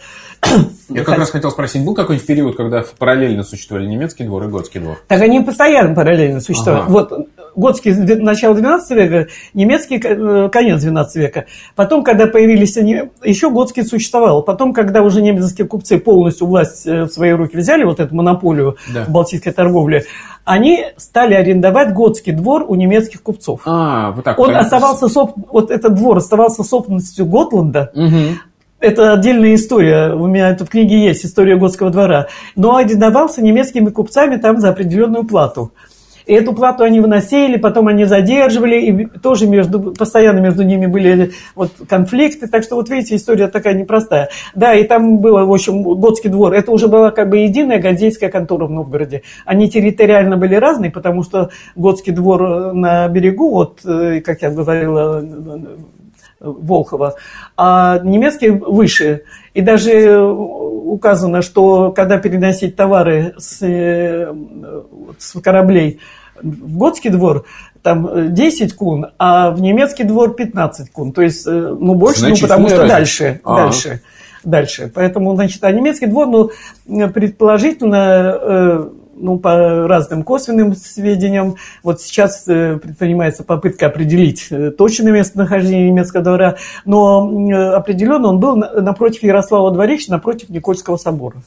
[0.90, 4.80] Я как раз хотел спросить, был какой-нибудь период, когда параллельно существовали немецкий двор и готский
[4.80, 4.98] двор?
[5.08, 6.84] Так они постоянно параллельно существовали.
[6.84, 6.92] Ага.
[6.92, 11.46] Вот готский начало 12 века, немецкий э, конец 12 века.
[11.76, 14.44] Потом, когда появились они, еще готский существовал.
[14.44, 18.78] Потом, когда уже немецкие купцы полностью власть э, в свои руки взяли, вот эту монополию
[18.94, 19.06] да.
[19.06, 20.06] в балтийской торговле,
[20.46, 23.62] они стали арендовать готский двор у немецких купцов.
[23.66, 24.40] А, вот так.
[24.40, 25.34] Он оставался, соп...
[25.52, 28.38] вот этот двор оставался собственностью Готланда, угу.
[28.82, 30.16] Это отдельная история.
[30.16, 32.28] У меня это в книге есть, история Готского двора.
[32.56, 35.72] Но арендовался немецкими купцами там за определенную плату.
[36.26, 41.32] И эту плату они выносили, потом они задерживали, и тоже между, постоянно между ними были
[41.56, 42.48] вот конфликты.
[42.48, 44.30] Так что вот видите, история такая непростая.
[44.56, 46.54] Да, и там было, в общем, Готский двор.
[46.54, 49.24] Это уже была как бы единая газейская контора в Новгороде.
[49.46, 55.24] Они территориально были разные, потому что Готский двор на берегу, вот, э, как я говорила,
[56.42, 57.16] Волхова,
[57.56, 59.24] а немецкий выше.
[59.54, 64.34] И даже указано, что когда переносить товары с, э,
[65.18, 66.00] с кораблей
[66.42, 67.46] в Готский двор,
[67.84, 71.14] там 10 кун, а в немецкий двор 15 кун.
[71.14, 72.96] То есть, э, ну, больше, ну, потому что разница.
[72.96, 73.56] дальше, а -а.
[73.56, 74.02] дальше,
[74.44, 74.92] дальше.
[74.94, 78.90] Поэтому, значит, а немецкий двор, ну, предположительно, э,
[79.22, 81.56] ну, по разным косвенным сведениям.
[81.84, 86.56] Вот сейчас э, предпринимается попытка определить э, точное местонахождение немецкого двора,
[86.86, 91.38] но э, определенно он был напротив Ярослава Двореча, напротив Никольского собора.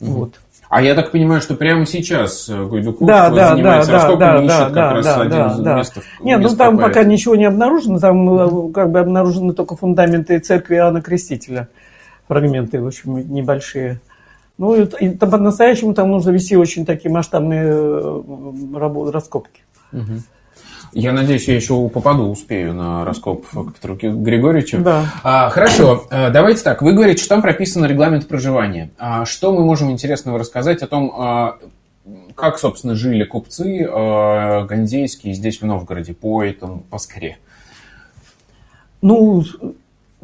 [0.00, 0.10] Угу.
[0.10, 0.34] Вот.
[0.70, 4.46] А я так понимаю, что прямо сейчас Гайдуков да, да, занимается да, раскопками да, и
[4.46, 5.74] ищет да, как да, раз да, один из да.
[5.76, 5.98] мест.
[6.20, 11.00] Нет, ну там пока ничего не обнаружено, там как бы обнаружены только фундаменты церкви Иоанна
[11.00, 11.68] Крестителя,
[12.26, 14.00] фрагменты, в общем, небольшие.
[14.56, 18.22] Ну, и, и по-настоящему там нужно вести очень такие масштабные э,
[18.74, 19.62] работы, раскопки.
[19.92, 20.22] Угу.
[20.92, 24.78] Я надеюсь, я еще попаду, успею на раскоп к Петру Григорьевичу.
[24.78, 25.06] Да.
[25.24, 26.82] А, хорошо, э, давайте так.
[26.82, 28.90] Вы говорите, что там прописан регламент проживания.
[28.96, 31.58] А что мы можем интересного рассказать о том, а,
[32.36, 37.38] как, собственно, жили купцы а, ганзейские здесь, в Новгороде, по этому, по?
[39.02, 39.42] Ну,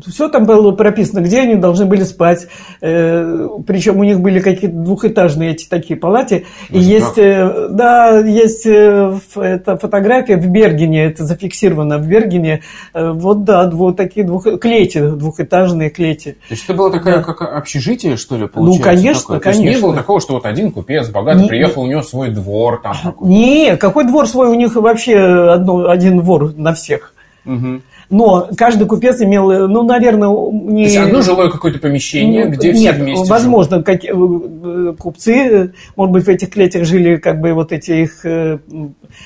[0.07, 2.47] все там было прописано, где они должны были спать.
[2.81, 6.47] Э, причем у них были какие-то двухэтажные эти такие палаты.
[6.71, 12.63] И есть, э, да, есть э, эта фотография в Бергене, это зафиксировано в Бергене.
[12.95, 16.33] Вот, да, вот такие двух, клети, двухэтажные клети.
[16.49, 17.23] То есть это было такое, да.
[17.23, 18.79] как общежитие, что ли, получается?
[18.79, 19.41] Ну, конечно, такое?
[19.41, 19.63] конечно.
[19.63, 22.31] То есть не было такого, что вот один купец богатый не, приехал, у него свой
[22.31, 22.97] двор там.
[23.21, 24.49] Нет, какой двор свой?
[24.49, 27.15] У них вообще одно, один двор на всех.
[27.45, 27.81] Угу.
[28.11, 30.85] Но каждый купец имел, э, ну, наверное, не...
[30.85, 33.87] То есть одно жилое какое-то помещение, ну, где все вместе возможно, живут.
[33.87, 38.27] как, э, э, купцы, может быть, в этих клетях жили как бы вот эти их,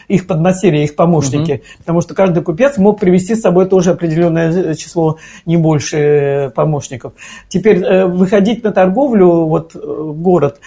[0.09, 1.53] их подмастерья, их помощники.
[1.53, 1.63] Угу.
[1.79, 5.17] Потому что каждый купец мог привести с собой тоже определенное число,
[5.47, 7.15] не больше помощников.
[7.49, 10.61] Теперь выходить на торговлю вот, в город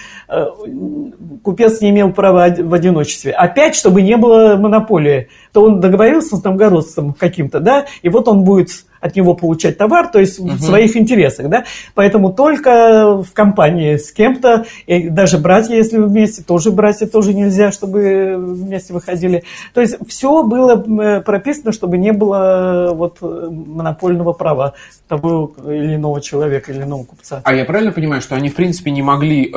[1.43, 3.31] купец не имел права в одиночестве.
[3.31, 8.43] Опять, чтобы не было монополии, то он договорился с новгородцем каким-то, да, и вот он
[8.43, 8.69] будет
[9.01, 10.49] от него получать товар, то есть угу.
[10.49, 11.65] в своих интересах, да.
[11.93, 17.71] Поэтому только в компании с кем-то, и даже братья, если вместе, тоже братья тоже нельзя,
[17.71, 19.43] чтобы вместе выходили.
[19.73, 24.73] То есть все было э, прописано, чтобы не было вот монопольного права
[25.07, 27.41] того или иного человека, или иного купца.
[27.43, 29.53] А я правильно понимаю, что они в принципе не могли,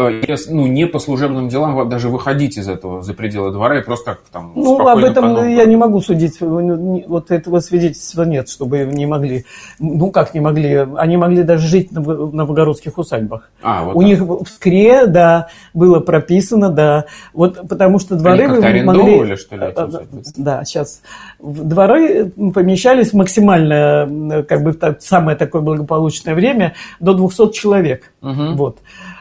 [0.48, 4.20] ну не по служебным делам даже выходить из этого за пределы двора и просто так
[4.32, 9.39] там Ну об этом я не могу судить, вот этого свидетельства нет, чтобы не могли.
[9.78, 10.86] Ну, как не могли?
[10.96, 13.50] Они могли даже жить в новгородских усадьбах.
[13.62, 14.08] А, вот У так.
[14.08, 17.06] них в Скре, да, было прописано, да.
[17.32, 18.44] Вот потому что дворы...
[18.44, 19.36] Они как-то могли...
[19.36, 21.02] что ли, эти Да, сейчас.
[21.38, 28.12] Дворы помещались максимально, как бы, в самое такое благополучное время до 200 человек.
[28.22, 28.54] Угу.
[28.54, 28.78] Вот.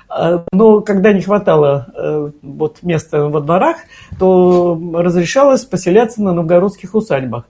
[0.09, 3.77] А, но когда не хватало э, вот, места во дворах,
[4.17, 7.43] то разрешалось поселяться на новгородских усадьбах.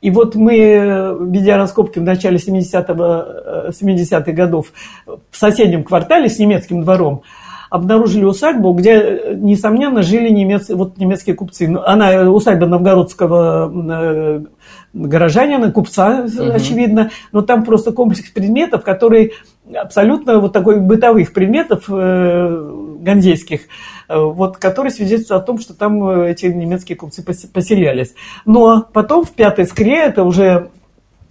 [0.00, 4.72] И вот мы, ведя раскопки в начале 70-х 70 годов
[5.06, 7.22] в соседнем квартале с немецким двором,
[7.70, 11.68] обнаружили усадьбу, где, несомненно, жили немец, вот немецкие купцы.
[11.68, 14.44] Ну, она усадьба новгородского э,
[14.92, 16.52] горожанина, купца, угу.
[16.52, 19.32] очевидно, но там просто комплекс предметов, который
[19.74, 23.62] абсолютно вот такой бытовых предметов э, ганзейских,
[24.08, 28.14] э, вот, которые свидетельствуют о том, что там э, эти немецкие купцы поселялись.
[28.44, 30.70] Но потом в пятой скре, это уже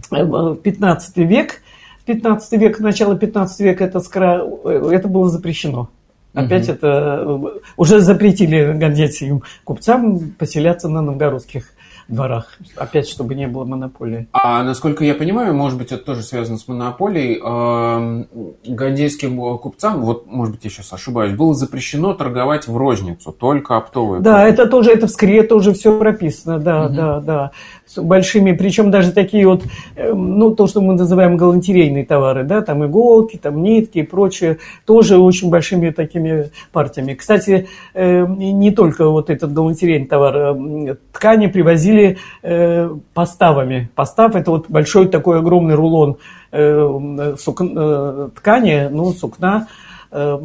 [0.10, 1.62] 15 век,
[2.06, 5.90] 15 век, начало 15 века это, скра, это было запрещено.
[6.34, 6.74] Опять угу.
[6.74, 7.42] это
[7.78, 11.72] уже запретили ганзейским купцам поселяться на новгородских
[12.08, 12.58] дворах.
[12.76, 14.28] Опять, чтобы не было монополии.
[14.32, 18.26] А насколько я понимаю, может быть, это тоже связано с монополией, э,
[18.66, 24.22] гандейским купцам, вот, может быть, я сейчас ошибаюсь, было запрещено торговать в розницу, только оптовые.
[24.22, 24.62] Да, продукты.
[24.62, 26.96] это тоже, это в скре тоже все прописано, да, угу.
[26.96, 27.52] да, да.
[27.86, 29.64] С большими, причем даже такие вот,
[29.96, 34.58] эм, ну, то, что мы называем галантерейные товары, да, там иголки, там нитки и прочее,
[34.86, 37.14] тоже очень большими такими партиями.
[37.14, 43.90] Кстати, эм, не только вот этот галантерейный товар, эм, ткани привозили или э, поставами.
[43.96, 46.18] Постав– это вот большой такой огромный рулон
[46.52, 49.68] э, сук, э, ткани, ну, сукна,
[50.12, 50.38] э,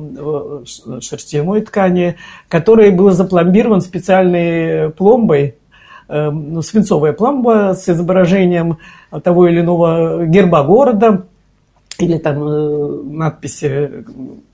[1.01, 2.17] шерстяной ткани,
[2.49, 5.57] который был запломбирован специальной пломбой,
[6.09, 8.79] э, ну, свинцовая пломба с изображением
[9.23, 11.27] того или иного герба города
[12.03, 14.05] или там э, надписи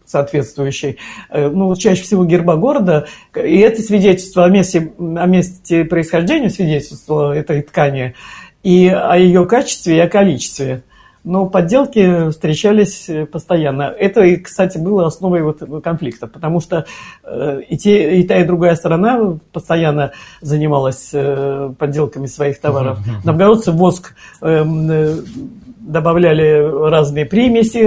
[0.07, 0.99] соответствующей,
[1.31, 7.37] э, ну, чаще всего герба города, и это свидетельство о месте, о месте происхождения, свидетельство
[7.37, 8.15] этой ткани,
[8.63, 10.83] и о ее качестве и о количестве.
[11.23, 13.93] Но подделки встречались постоянно.
[13.99, 16.87] Это, кстати, было основой вот конфликта, потому что
[17.25, 23.01] э, и, те, и та, и другая сторона постоянно занималась э, подделками своих товаров.
[23.25, 24.87] Новгородцы воск эм,
[25.87, 27.79] добавляли разные примеси,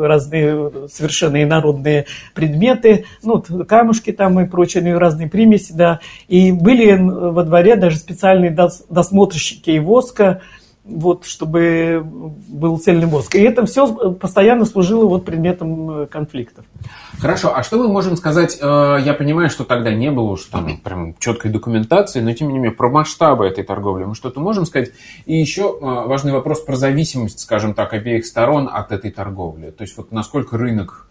[0.00, 6.00] разные совершенно инородные предметы, ну, камушки там и прочие, ну, разные примеси, да.
[6.28, 8.56] И были во дворе даже специальные
[8.90, 10.42] досмотрщики и воска,
[10.88, 13.34] вот, чтобы был цельный мозг.
[13.34, 16.64] И это все постоянно служило вот предметом э, конфликтов.
[17.18, 20.78] Хорошо, а что мы можем сказать, э, я понимаю, что тогда не было уж там
[20.78, 24.92] прям четкой документации, но тем не менее про масштабы этой торговли мы что-то можем сказать.
[25.24, 29.70] И еще э, важный вопрос про зависимость, скажем так, обеих сторон от этой торговли.
[29.70, 31.08] То есть вот насколько рынок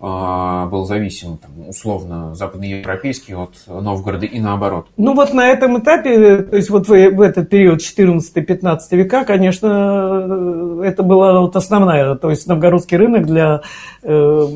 [0.00, 4.86] был зависим, там, условно, западноевропейский от Новгорода и наоборот?
[4.96, 10.82] Ну вот на этом этапе, то есть вот в, в этот период 14-15 века, конечно,
[10.82, 13.62] это была вот основная, то есть новгородский рынок для
[14.02, 14.46] э,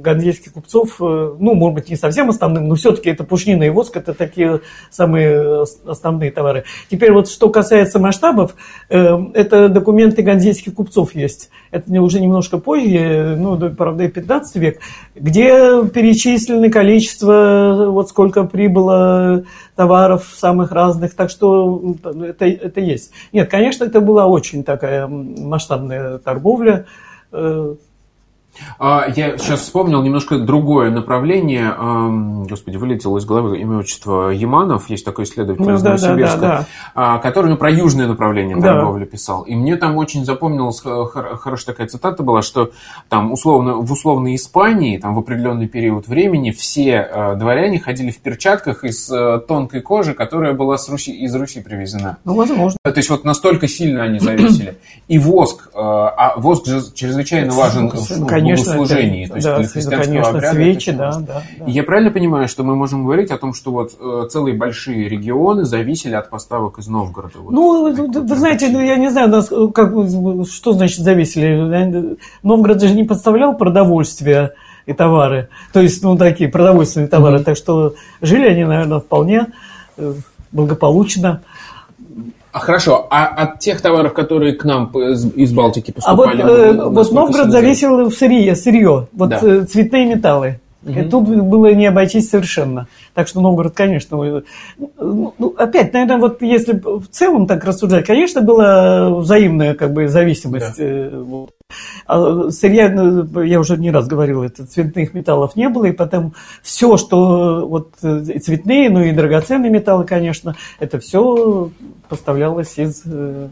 [0.00, 3.96] ганзейских купцов, э, ну, может быть, не совсем основным, но все-таки это пушнина и воск,
[3.96, 6.64] это такие самые основные товары.
[6.90, 8.54] Теперь вот что касается масштабов,
[8.88, 11.50] э, это документы ганзейских купцов есть.
[11.70, 14.78] Это уже немножко позже, ну, правда, и 15 век,
[15.14, 19.44] где перечислены количество, вот сколько прибыло
[19.76, 23.12] товаров самых разных, так что это, это есть.
[23.32, 26.86] Нет, конечно, это была очень такая масштабная торговля,
[27.30, 27.74] э,
[28.78, 31.74] я сейчас вспомнил немножко другое направление.
[32.48, 34.90] Господи, вылетело из головы имя отчество Яманов.
[34.90, 37.18] Есть такой исследователь ну, из да, Новосибирска, да, да, да.
[37.18, 39.10] который ну, про южное направление торговли да.
[39.10, 39.42] писал.
[39.42, 42.70] И мне там очень запомнилась хорошая такая цитата была, что
[43.08, 48.18] там условно, в условной Испании там в определенный период времени все э, дворяне ходили в
[48.18, 52.18] перчатках из э, тонкой кожи, которая была с Руси, из Руси привезена.
[52.24, 52.78] Ну, возможно.
[52.82, 54.78] То есть вот настолько сильно они зависели.
[55.08, 59.24] И воск, э, а воск же чрезвычайно важен в конечно, богослужении.
[59.24, 61.64] Это, то есть да, христианского конечно, обряда свечи, да, да, да.
[61.66, 65.64] Я правильно понимаю, что мы можем говорить о том, что вот э, целые большие регионы
[65.64, 67.38] зависели от поставок из Новгорода?
[67.38, 69.92] Вот, Ну, вы, вы знаете, ну, я не знаю, нас, как,
[70.50, 72.16] что значит зависели.
[72.42, 74.52] Новгород же не подставлял продовольствие
[74.86, 75.48] и товары.
[75.72, 77.36] То есть, ну, такие продовольственные товары.
[77.36, 77.44] Мгм.
[77.44, 79.46] Так что жили они, наверное, вполне
[79.96, 80.14] э,
[80.50, 81.42] благополучно.
[82.52, 86.42] А хорошо, а от тех товаров, которые к нам из, Балтики А вот, поступали?
[86.42, 89.40] э, вот Новгород зависел в сырье, сырье вот Да.
[89.42, 90.60] э, цветные металлы.
[90.82, 90.98] Мгм.
[90.98, 92.88] И тут было не обойтись совершенно.
[93.14, 94.42] Так что Новгород, конечно, э,
[94.98, 100.08] ну, ну, опять, наверное, вот если в целом так рассуждать, конечно, была взаимная как бы
[100.08, 100.78] зависимость.
[100.78, 101.52] э, вот.
[102.06, 106.34] А сырья, ну, я уже не раз говорил, это цветных металлов не было, и потом
[106.62, 111.70] все, что вот э, и цветные, ну и драгоценные металлы, конечно, это все
[112.08, 113.48] поставлялось из э,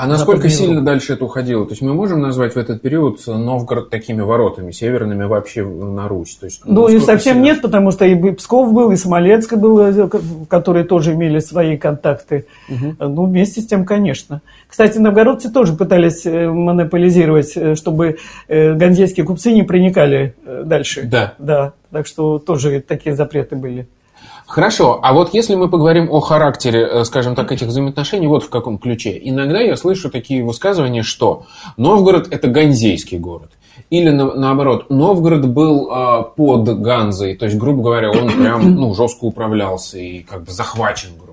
[0.00, 0.86] А насколько Западной сильно Европы.
[0.86, 1.66] дальше это уходило?
[1.66, 6.36] То есть мы можем назвать в этот период Новгород такими воротами, северными вообще на Русь?
[6.36, 10.08] То есть, Ну и совсем сильно- нет, потому что и Псков был, и Смоленск был,
[10.48, 12.46] которые тоже имели свои контакты.
[12.70, 12.96] Мгм.
[12.98, 14.40] Ну, вместе с тем, конечно.
[14.68, 18.16] Кстати, новгородцы тоже пытались э, монополизировать, э, чтобы
[18.48, 20.34] э, ганзейские купцы не проникали
[20.64, 21.02] дальше.
[21.04, 21.34] Да.
[21.38, 23.86] Да, так что тоже такие запреты были.
[24.50, 28.50] Хорошо, а вот если мы поговорим о характере, э, скажем так, этих взаимоотношений, вот в
[28.50, 29.16] каком ключе.
[29.22, 31.44] Иногда я слышу такие высказывания, что
[31.76, 33.52] Новгород– это ганзейский город.
[33.90, 38.92] Или на- наоборот, Новгород был э, под Ганзой, то есть, грубо говоря, он прям ну,
[38.92, 41.29] жестко управлялся и как бы захвачен, грубо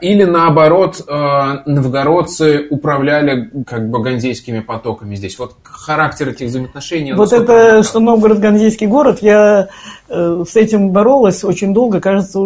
[0.00, 5.38] Или наоборот, э, новгородцы управляли как бы ганзейскими потоками здесь.
[5.38, 7.12] Вот характер этих взаимоотношений.
[7.12, 9.68] Вот это, что Новгород ганзейский город, я
[10.08, 12.38] э, с этим боролась очень долго, кажется,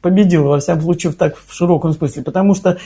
[0.00, 2.78] победила, во всяком случае, так в широком смысле, потому что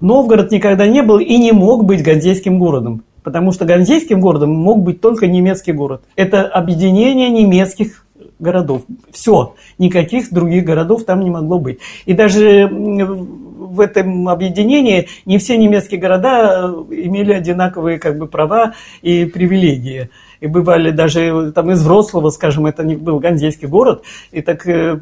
[0.00, 4.82] Новгород никогда не был и не мог быть ганзейским городом, потому что ганзейским городом мог
[4.82, 6.02] быть только немецкий город.
[6.16, 8.04] Это объединение немецких
[8.38, 8.82] городов.
[9.12, 11.78] Все, никаких других городов там не могло быть.
[12.06, 18.74] И даже в этом объединении не все немецкие города э, имели одинаковые как бы права
[19.02, 20.10] и привилегии.
[20.40, 24.98] И бывали даже там из Вроцлава, скажем, это не был ганзейский город, и так э,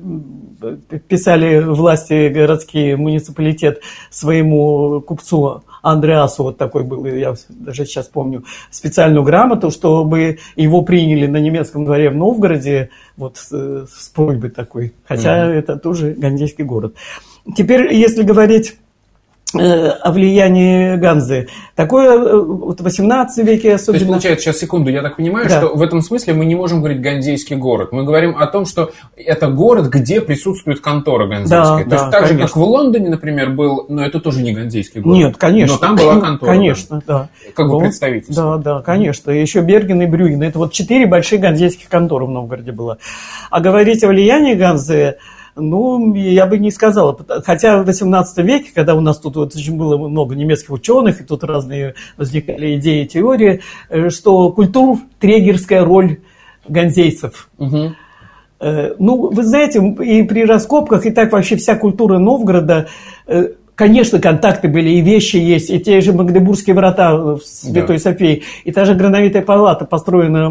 [1.09, 5.63] писали власти городские, муниципалитет своему купцу
[5.93, 11.85] Андреасу, вот такой был, я даже сейчас помню, специальную грамоту, чтобы его приняли на немецком
[11.85, 14.95] дворе в Новгороде, вот э, с просьбой такой.
[15.07, 15.55] Хотя Мгм.
[15.59, 16.95] это тоже ганзейский город.
[17.57, 18.77] Теперь, если говорить
[19.59, 21.49] о влиянии Ганзы.
[21.75, 24.07] Такое э, вот в 18 веке То есть, особенно...
[24.07, 25.59] получается, сейчас секунду, я так понимаю, Да.
[25.59, 27.93] что в этом смысле мы не можем говорить ганзейский город.
[27.93, 31.79] Мы говорим о том, что это город, где присутствует контора ганзейская.
[31.79, 32.47] Да, То да, есть, так же, конечно.
[32.47, 35.17] как в Лондоне, например, был, но это тоже не ганзейский город.
[35.19, 35.75] Нет, конечно.
[35.75, 36.51] Но там была контора.
[36.51, 37.19] Конечно, да.
[37.19, 38.59] да, Как бы представительство.
[38.59, 39.31] Да, да, конечно.
[39.31, 40.43] И еще Берген и Брюген.
[40.43, 42.99] Это вот четыре больших ганзейских конторы в Новгороде было.
[43.51, 45.17] А говорить о влиянии Ганзы,
[45.57, 47.19] ну, я бы не сказала.
[47.45, 51.25] Хотя в 18 веке, когда у нас тут вот очень было много немецких ученых, и
[51.25, 56.19] тут разные возникали идеи и теории, э, что культур трегерская роль
[56.69, 57.49] ганзейцев.
[58.61, 62.89] Э, Ну, вы знаете, и при раскопках, и так вообще вся культура Новгорода,
[63.27, 68.03] э, конечно, контакты были, и вещи есть, и те же Магдебургские врата в Святой Да.
[68.03, 70.49] Софии, и та же грановитая палата, построена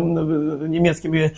[0.68, 1.34] немецкими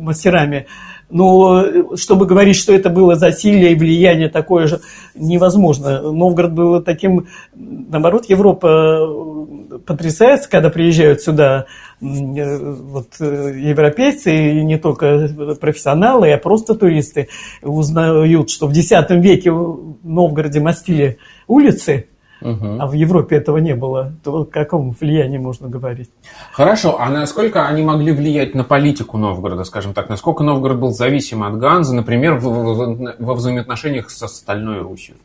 [0.00, 0.66] мастерами.
[1.10, 4.80] Но э, чтобы говорить, что это было засилие и влияние такое же,
[5.14, 6.12] невозможно.
[6.12, 11.66] Новгород был таким, наоборот, Европа э, потрясается, когда приезжают сюда
[12.00, 17.28] э, вот, э, европейцы, и не только профессионалы, а просто туристы,
[17.62, 22.08] узнают, что в X веке в Новгороде мастили улицы,
[22.40, 22.80] Мгм.
[22.80, 24.12] а в Европе этого не было.
[24.22, 26.08] То о каком влиянии можно говорить?
[26.52, 30.08] Хорошо, а насколько они могли влиять на политику Новгорода, скажем так?
[30.08, 35.16] Насколько Новгород был зависим от Ганзы, например, в- в- во взаимоотношениях со Стальной Русью?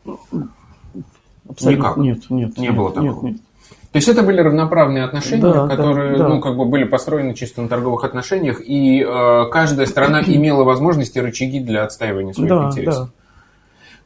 [1.62, 1.96] Никак.
[1.98, 2.56] Нет, нет.
[2.58, 3.26] Не нет, было нет, такого.
[3.26, 3.36] нет.
[3.92, 6.28] То есть это были равноправные отношения, Да, которые, да, да.
[6.28, 11.18] ну, как бы были построены чисто на торговых отношениях, и э, каждая страна имела возможности
[11.18, 13.08] и рычаги для отстаивания своих Да, интересов.
[13.08, 13.23] да.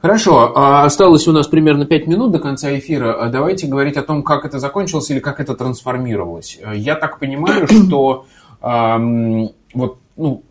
[0.01, 3.15] Хорошо, а осталось у нас примерно 5 минут до конца эфира.
[3.15, 6.59] А Давайте говорить о том, как это закончилось или как это трансформировалось.
[6.63, 8.27] Э, Я так понимаю, что
[8.61, 10.43] ам, вот, ну,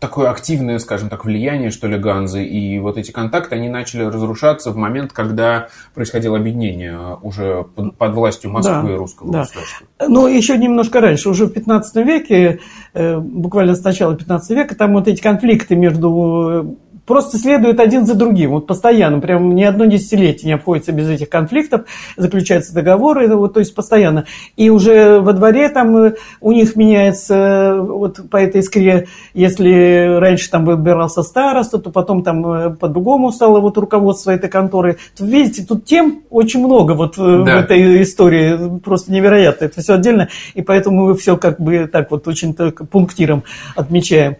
[0.00, 4.70] такое активное, скажем так, влияние, что ли, Ганзы и вот эти контакты, они начали разрушаться
[4.70, 9.40] в момент, когда происходило объединение э, уже под, под властью Москвы Да, и русского да.
[9.40, 9.86] государства.
[10.00, 12.60] Ну, еще немножко раньше, уже в 15 веке,
[12.94, 16.76] э, буквально с начала 15 века, там вот эти конфликты между
[17.08, 21.30] просто следуют один за другим, вот постоянно, прям ни одно десятилетие не обходится без этих
[21.30, 21.86] конфликтов,
[22.18, 24.26] заключаются договоры, вот, то есть постоянно.
[24.56, 30.50] И уже во дворе там э, у них меняется, вот по этой искре, если раньше
[30.50, 34.98] там выбирался староста, то потом там э, по-другому стало вот руководство этой конторы.
[35.16, 37.22] То, видите, тут тем очень много вот да.
[37.22, 42.10] в этой истории, просто невероятно, это все отдельно, и поэтому мы все как бы так
[42.10, 43.44] вот очень так пунктиром
[43.74, 44.36] отмечаем.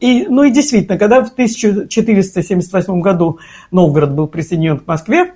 [0.00, 3.38] И, ну и действительно, когда в 1000 1478 году
[3.70, 5.32] Новгород был присоединен к Москве,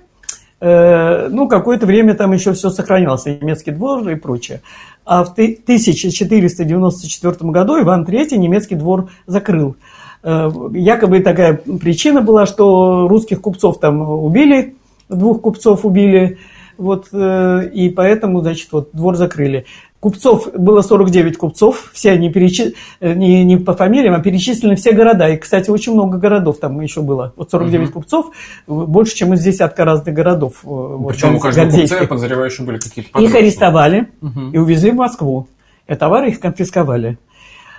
[0.59, 4.61] э, ну, какое-то время там еще все сохранялось, немецкий двор и прочее.
[5.05, 9.75] А в 1494 году Иван III немецкий двор закрыл.
[10.23, 14.75] Э, якобы такая причина была, что русских купцов там убили,
[15.09, 16.37] двух купцов убили,
[16.77, 19.65] вот, э, и поэтому, значит, вот двор закрыли.
[20.03, 22.73] Купцов было 49 купцов, все они перечи...
[22.99, 25.29] Э, не, не по фамилиям, а перечислены все города.
[25.29, 27.31] И, кстати, очень много городов там еще было.
[27.37, 27.93] Вот 49 угу.
[27.93, 28.25] купцов,
[28.67, 30.55] больше, чем из десятка разных городов.
[30.65, 34.41] Э, Причем вот, у каждого купца, я подозреваю, еще были какие-то Их арестовали угу.
[34.51, 35.47] и увезли в Москву.
[35.87, 37.17] И товары их конфисковали.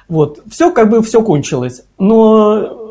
[0.09, 0.41] Вот.
[0.51, 1.83] Все как бы все кончилось.
[1.99, 2.84] Но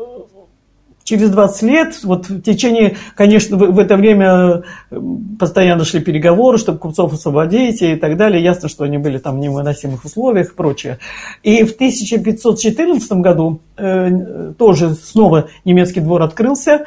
[1.04, 5.00] через 20 лет, вот в течение, конечно, в, в это время э,
[5.38, 8.42] постоянно шли переговоры, чтобы купцов освободить и так далее.
[8.42, 10.98] Ясно, что они были там в невыносимых условиях и прочее.
[11.42, 16.86] И в 1514 году э, тоже снова немецкий двор открылся.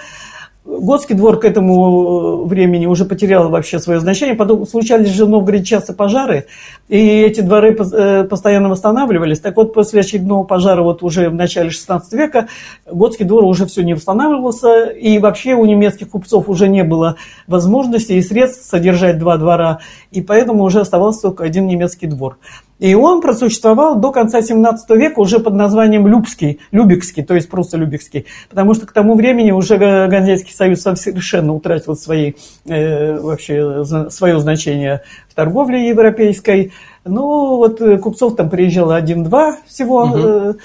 [0.68, 4.36] Готский двор к этому э, времени уже потерял вообще свое значение.
[4.36, 6.47] Потом случались же в Новгороде часто пожары,
[6.89, 9.39] и эти дворы э, постоянно восстанавливались.
[9.39, 12.49] Так вот, после очередного пожара вот уже в начале 16 века
[12.86, 17.15] Готский двор уже все не восстанавливался, и вообще у немецких купцов уже не было
[17.47, 19.80] возможности и средств содержать два двора,
[20.11, 22.39] и поэтому уже оставался только один немецкий двор.
[22.80, 27.78] И он просуществовал до конца 17 века уже под названием Любский, Любекский, то есть просто
[27.78, 28.28] Любекский.
[28.49, 32.34] Потому что к тому времени уже Ганзейский союз совершенно утратил свои,
[32.65, 36.71] э, вообще, свое значение в торговле европейской.
[37.03, 40.03] Ну, вот э, купцов там приезжало один-два всего.
[40.03, 40.57] Угу.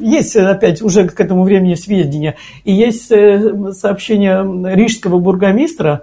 [0.00, 2.36] Есть, опять, уже к этому времени сведения.
[2.64, 6.02] И есть э, сообщение рижского бургомистра,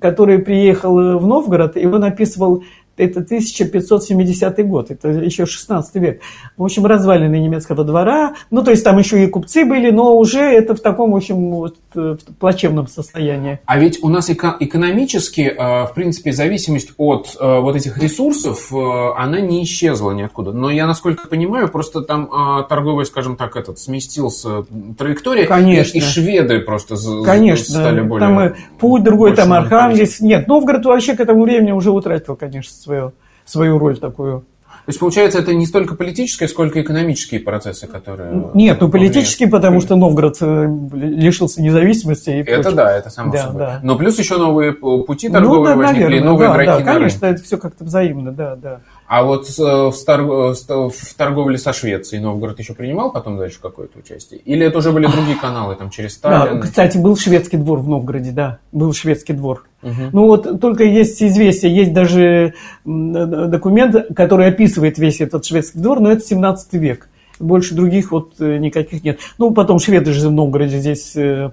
[0.00, 2.64] который приехал в Новгород, и он описывал
[2.96, 6.20] это 1570 год, это еще 16 век.
[6.56, 8.34] В общем, развалины немецкого двора.
[8.50, 11.50] Ну, то есть там еще и купцы были, но уже это в таком, в общем,
[11.50, 13.60] вот, в плачевном состоянии.
[13.66, 18.72] А ведь у нас эко- экономически, э, в принципе, зависимость от э, вот этих ресурсов,
[18.72, 18.76] э,
[19.16, 20.52] она не исчезла ниоткуда.
[20.52, 22.28] Но я, насколько понимаю, просто там
[22.68, 24.64] торговый, скажем так, этот сместился
[24.98, 25.46] траектория.
[25.46, 25.98] Конечно.
[25.98, 27.80] И, и шведы просто Конечно.
[27.80, 28.28] стали более...
[28.28, 30.20] Там путь другой, там Архангельск.
[30.20, 33.12] Нет, Новгород вообще к этому времени уже утратил, конечно, свою,
[33.44, 34.44] свою роль такую.
[34.86, 38.50] То есть, получается, это не столько политические, сколько экономические процессы, которые...
[38.52, 42.28] Нет, ну политические, потому что Новгород э, лишился независимости.
[42.28, 42.72] И это прочее.
[42.74, 43.58] да, это само да, собой.
[43.60, 43.80] Да.
[43.82, 47.26] Но плюс еще новые пути торговые ну, да, возникли, наверное, новые да, игроки да, конечно,
[47.26, 48.80] это все как-то взаимно, да, да.
[49.06, 50.56] А вот в, торг...
[50.56, 54.40] в торговле со Швецией Новгород еще принимал потом дальше какое-то участие?
[54.40, 56.60] Или это уже были другие каналы, там через Сталин?
[56.60, 59.66] Да, кстати, был шведский двор в Новгороде, да, был шведский двор.
[59.82, 59.92] Угу.
[60.12, 66.10] Ну вот только есть известие, есть даже документ, который описывает весь этот шведский двор, но
[66.10, 67.08] это 17 век.
[67.38, 69.18] Больше других вот э, никаких нет.
[69.38, 71.50] Ну, потом шведы же в Новгороде здесь э,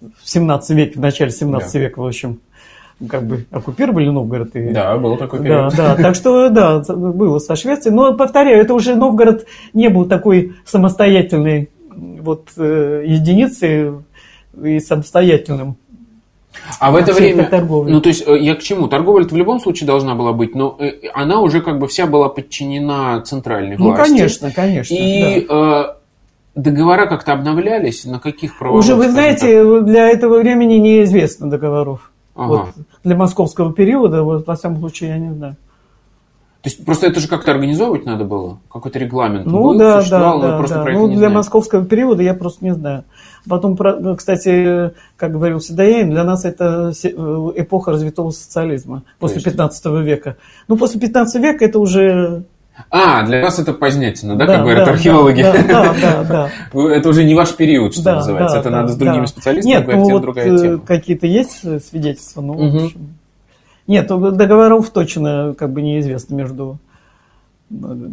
[0.00, 1.78] в 17 веке, в начале 17 да.
[1.78, 2.40] века, в общем
[3.08, 4.54] как бы оккупировали Новгород.
[4.56, 4.70] И...
[4.70, 5.74] Да, был такой период.
[5.76, 7.94] Да, да, так что, да, было со Швецией.
[7.94, 13.92] Но, повторяю, это уже Новгород не был такой самостоятельной вот э, единицей
[14.62, 15.76] и самостоятельным.
[16.78, 18.86] А в это время, ну то есть э, я к чему?
[18.86, 22.28] Торговля в любом случае должна была быть, но э, она уже как бы вся была
[22.28, 24.10] подчинена центральной ну, власти.
[24.10, 24.94] Ну конечно, конечно.
[24.94, 25.94] И да.
[26.54, 28.78] э, договора как-то обновлялись, на каких правах?
[28.78, 32.10] Уже вы знаете, для этого времени неизвестно договоров.
[32.34, 32.48] Ага.
[32.48, 32.68] Вот,
[33.04, 35.56] для московского периода, вот, во всяком случае, я не знаю.
[36.64, 38.58] То есть просто это же как-то организовывать надо было?
[38.72, 40.92] Какой-то регламент ну, был, да, да, да, просто да.
[40.92, 41.34] Ну, для знаем.
[41.34, 43.04] московского периода я просто не знаю.
[43.46, 47.08] Потом, ну, кстати, как говорил Седояин, для нас это э,
[47.56, 49.50] эпоха развитого социализма после Конечно.
[49.50, 50.36] 15 века.
[50.66, 52.44] Ну, после 15 века это уже
[52.90, 55.42] а, для вас это позднятина, да, да как говорят да, археологи?
[55.42, 56.50] Да, да, да, да.
[56.94, 58.54] Это уже не ваш период, что да, называется.
[58.54, 59.26] Да, это да, надо с другими да.
[59.26, 60.78] специалистами Нет, говорить, ну, вот другая э, тема.
[60.78, 62.78] Какие-то есть свидетельства, ну, угу.
[62.78, 63.14] в общем.
[63.86, 66.78] Нет, договоров точно как бы неизвестно между...
[67.70, 68.08] Э,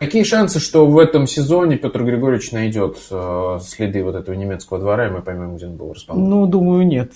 [0.00, 5.06] Какие шансы, что в этом сезоне Петр Григорьевич найдет э, следы вот этого немецкого двора,
[5.06, 6.28] и мы поймем, где он был расположен?
[6.28, 7.12] Ну, думаю, нет.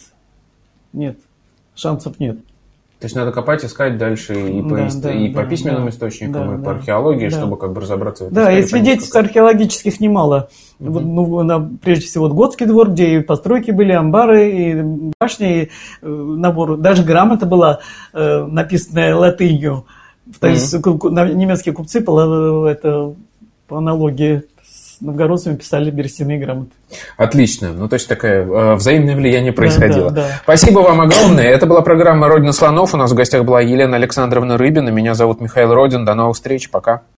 [0.95, 1.18] Нет.
[1.74, 2.38] Шансов нет.
[3.01, 5.84] То есть надо копать, искать дальше и по, Да, ист- да, и по да, письменным
[5.84, 5.88] да.
[5.88, 7.36] источникам, Да, и по археологии, Да.
[7.38, 10.51] чтобы как бы разобраться в этой Да, и свидетельств понять, археологических немало.
[10.78, 14.82] Вот, ну, на- прежде всего, Готский двор, где и постройки были, амбары, и
[15.18, 15.70] башни, и
[16.03, 16.76] э, набор.
[16.76, 17.80] Даже грамота была
[18.12, 19.86] э, написанная латынью.
[20.38, 23.14] То есть ку- на- немецкие купцы по, это,
[23.66, 24.42] по аналогии
[25.01, 26.72] с новгородцами писали берестяные грамоты.
[27.16, 27.72] Отлично.
[27.72, 30.11] Ну, то есть такое э, взаимное влияние происходило.
[30.11, 30.40] да, да.
[30.42, 31.46] Спасибо вам огромное.
[31.46, 32.92] Это была программа «Родина слонов».
[32.92, 34.90] У нас в гостях была Елена Александровна Рыбина.
[34.90, 36.05] Меня зовут Михаил Родин.
[36.05, 36.68] До новых встреч.
[36.70, 37.01] Пока.